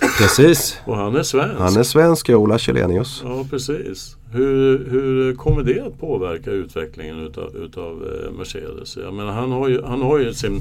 [0.00, 0.78] Precis.
[0.84, 1.58] Och han är svensk.
[1.58, 3.20] Han är svensk, Ola Källenius.
[3.24, 4.16] Ja, precis.
[4.32, 8.96] Hur, hur kommer det att påverka utvecklingen utav, utav eh, Mercedes?
[8.96, 10.60] Jag menar, han, har ju, han har ju sin...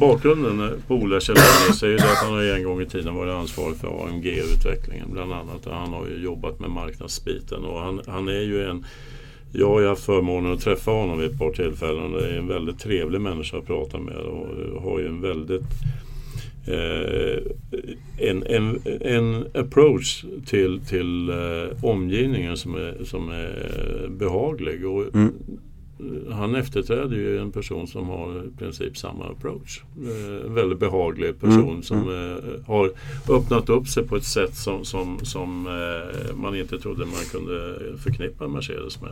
[0.00, 3.32] Bakgrunden på Ola Källenius är ju det att han har en gång i tiden varit
[3.32, 5.64] ansvarig för AMG-utvecklingen bland annat.
[5.64, 8.84] Han har ju jobbat med marknadsbiten och han, han är ju en...
[9.52, 12.12] Jag har ju haft förmånen att träffa honom vid ett par tillfällen.
[12.12, 16.03] Det är en väldigt trevlig människa att prata med och har ju en väldigt eh,
[18.18, 24.86] en, en, en approach till, till eh, omgivningen som är, som är behaglig.
[24.86, 26.30] Och Mm.
[26.30, 29.82] Han efterträder ju en person som har i princip samma approach.
[30.02, 32.92] Eh, en väldigt behaglig person Mm, som eh, har
[33.28, 37.78] öppnat upp sig på ett sätt som, som, som eh, man inte trodde man kunde
[37.98, 39.10] förknippa Mercedes med.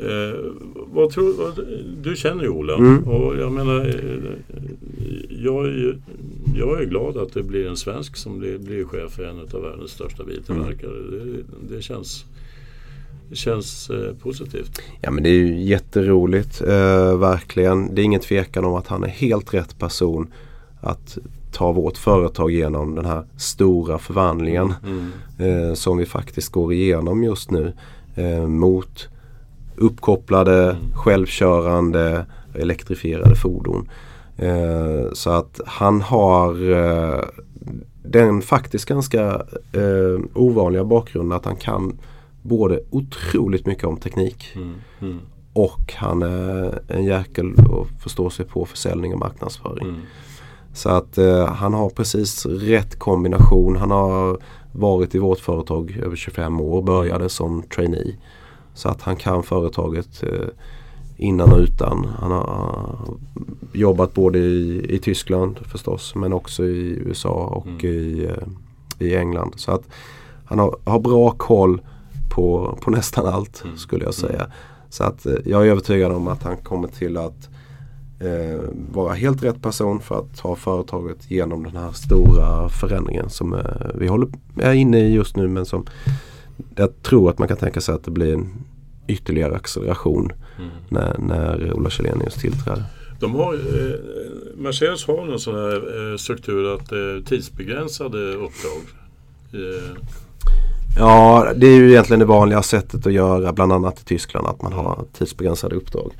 [0.00, 0.10] Mm.
[0.32, 0.38] Eh,
[0.74, 1.66] vad tror, vad,
[2.02, 3.04] du känner ju Ola Mm.
[3.04, 4.32] och jag menar eh,
[5.28, 5.96] jag är, ju-
[6.56, 9.62] jag är glad att det blir en svensk som blir, blir chef för en av
[9.62, 10.90] världens största biltillverkare.
[11.10, 12.24] Det, det känns,
[13.30, 14.80] det känns eh, positivt.
[15.00, 17.94] Ja men det är ju jätteroligt, eh, verkligen.
[17.94, 20.26] Det är ingen tvekan om att han är helt rätt person
[20.80, 21.18] att
[21.52, 25.68] ta vårt företag genom den här stora förvandlingen Mm.
[25.68, 27.72] eh, som vi faktiskt går igenom just nu
[28.14, 29.08] eh, mot
[29.76, 30.76] uppkopplade, Mm.
[30.94, 33.88] självkörande, elektrifierade fordon.
[34.36, 37.20] Eh, så att han har eh,
[38.02, 39.22] den faktiskt ganska
[39.72, 41.98] eh, ovanliga bakgrunden att han kan
[42.42, 44.74] både otroligt mycket om teknik Mm.
[45.00, 45.18] Mm.
[45.52, 49.88] och han är en jäkel och förstår sig på försäljning och marknadsföring.
[49.88, 50.00] Mm.
[50.74, 53.76] Så att eh, han har precis rätt kombination.
[53.76, 54.38] Han har
[54.72, 58.16] varit i vårt företag över 25 år, började som trainee.
[58.74, 60.48] Så att han kan företaget eh,
[61.16, 62.06] innan och utan.
[62.20, 62.98] Han har
[63.72, 67.86] jobbat både i, i Tyskland förstås men också i USA och Mm.
[67.86, 69.52] i, eh, i England.
[69.56, 69.82] Så att
[70.44, 71.80] han har, har bra koll
[72.30, 73.76] på, på nästan allt Mm.
[73.76, 74.46] skulle jag säga.
[74.90, 77.48] Så att eh, jag är övertygad om att han kommer till att
[78.20, 78.60] eh,
[78.92, 83.60] vara helt rätt person för att ta företaget genom den här stora förändringen som eh,
[83.94, 85.86] vi håller, är inne i just nu men som
[86.76, 88.48] jag tror att man kan tänka sig att det blir en
[89.06, 90.70] ytterligare acceleration Mm.
[90.88, 92.84] när, när Ola Källenius tillträder.
[93.20, 93.94] De har, eh,
[94.56, 98.82] Mercedes har en sån här eh, struktur att eh, tidsbegränsade uppdrag.
[99.52, 99.96] Eh,
[100.98, 104.62] Ja, det är ju egentligen det vanliga sättet att göra bland annat i Tyskland att
[104.62, 106.12] man har tidsbegränsade uppdrag.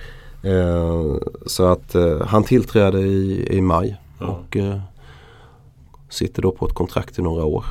[0.43, 1.15] Eh,
[1.47, 4.27] så att eh, han tillträder i, i maj Ja.
[4.27, 4.81] och eh,
[6.09, 7.65] sitter då på ett kontrakt i några år.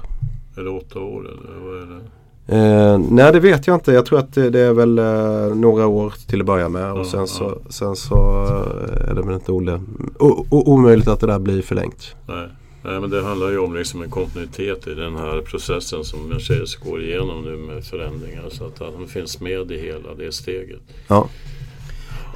[0.58, 2.02] är det åtta år eller vad är det?
[2.48, 3.92] Eh, nej det vet jag inte.
[3.92, 7.00] Jag tror att det, det är väl eh, några år till att börja med Ja,
[7.00, 7.72] och sen så, ja.
[7.72, 9.82] sen så eh, är det väl inte ole,
[10.20, 12.16] o, o, omöjligt att det där blir förlängt.
[12.28, 12.48] Nej.
[12.84, 16.76] Nej, men det handlar ju om liksom en kontinuitet i den här processen som Mercedes
[16.76, 18.44] går igenom nu med förändringar.
[18.50, 20.82] Så att han finns med i hela det steget.
[21.08, 21.30] Ja,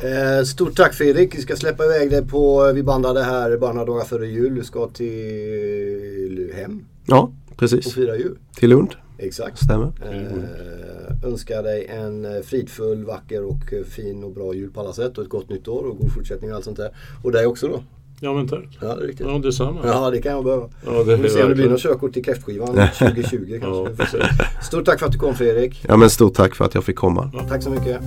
[0.04, 1.36] Eh, stort tack Fredrik.
[1.36, 4.56] Vi ska släppa iväg dig på, vi bandade här bara några dagar före jul.
[4.56, 7.94] Du ska till hem ja och precis.
[7.94, 8.38] fira jul.
[8.56, 9.64] Till Lund, Exakt.
[9.64, 9.92] stämmer.
[10.12, 14.94] Eh, önskar dig en eh, fridfull, vacker och eh, fin och bra jul på alla
[14.94, 16.90] sätt och ett gott nytt år och god fortsättning och allt sånt där.
[17.24, 17.84] Och dig också då.
[18.20, 18.78] Ja men tack.
[18.82, 19.28] Ja, det är riktigt.
[19.28, 19.80] Ja detsamma.
[19.84, 20.70] Ja, det kan jag behöva.
[20.86, 22.68] Ja, det Vi får se om det blir något körkort till kräftskivan
[23.00, 24.18] 2020 kanske.
[24.18, 24.28] Ja.
[24.64, 25.86] Stort tack för att du kom Fredrik.
[25.88, 27.32] Ja men stort tack för att jag fick komma.
[27.50, 28.02] Tack så mycket.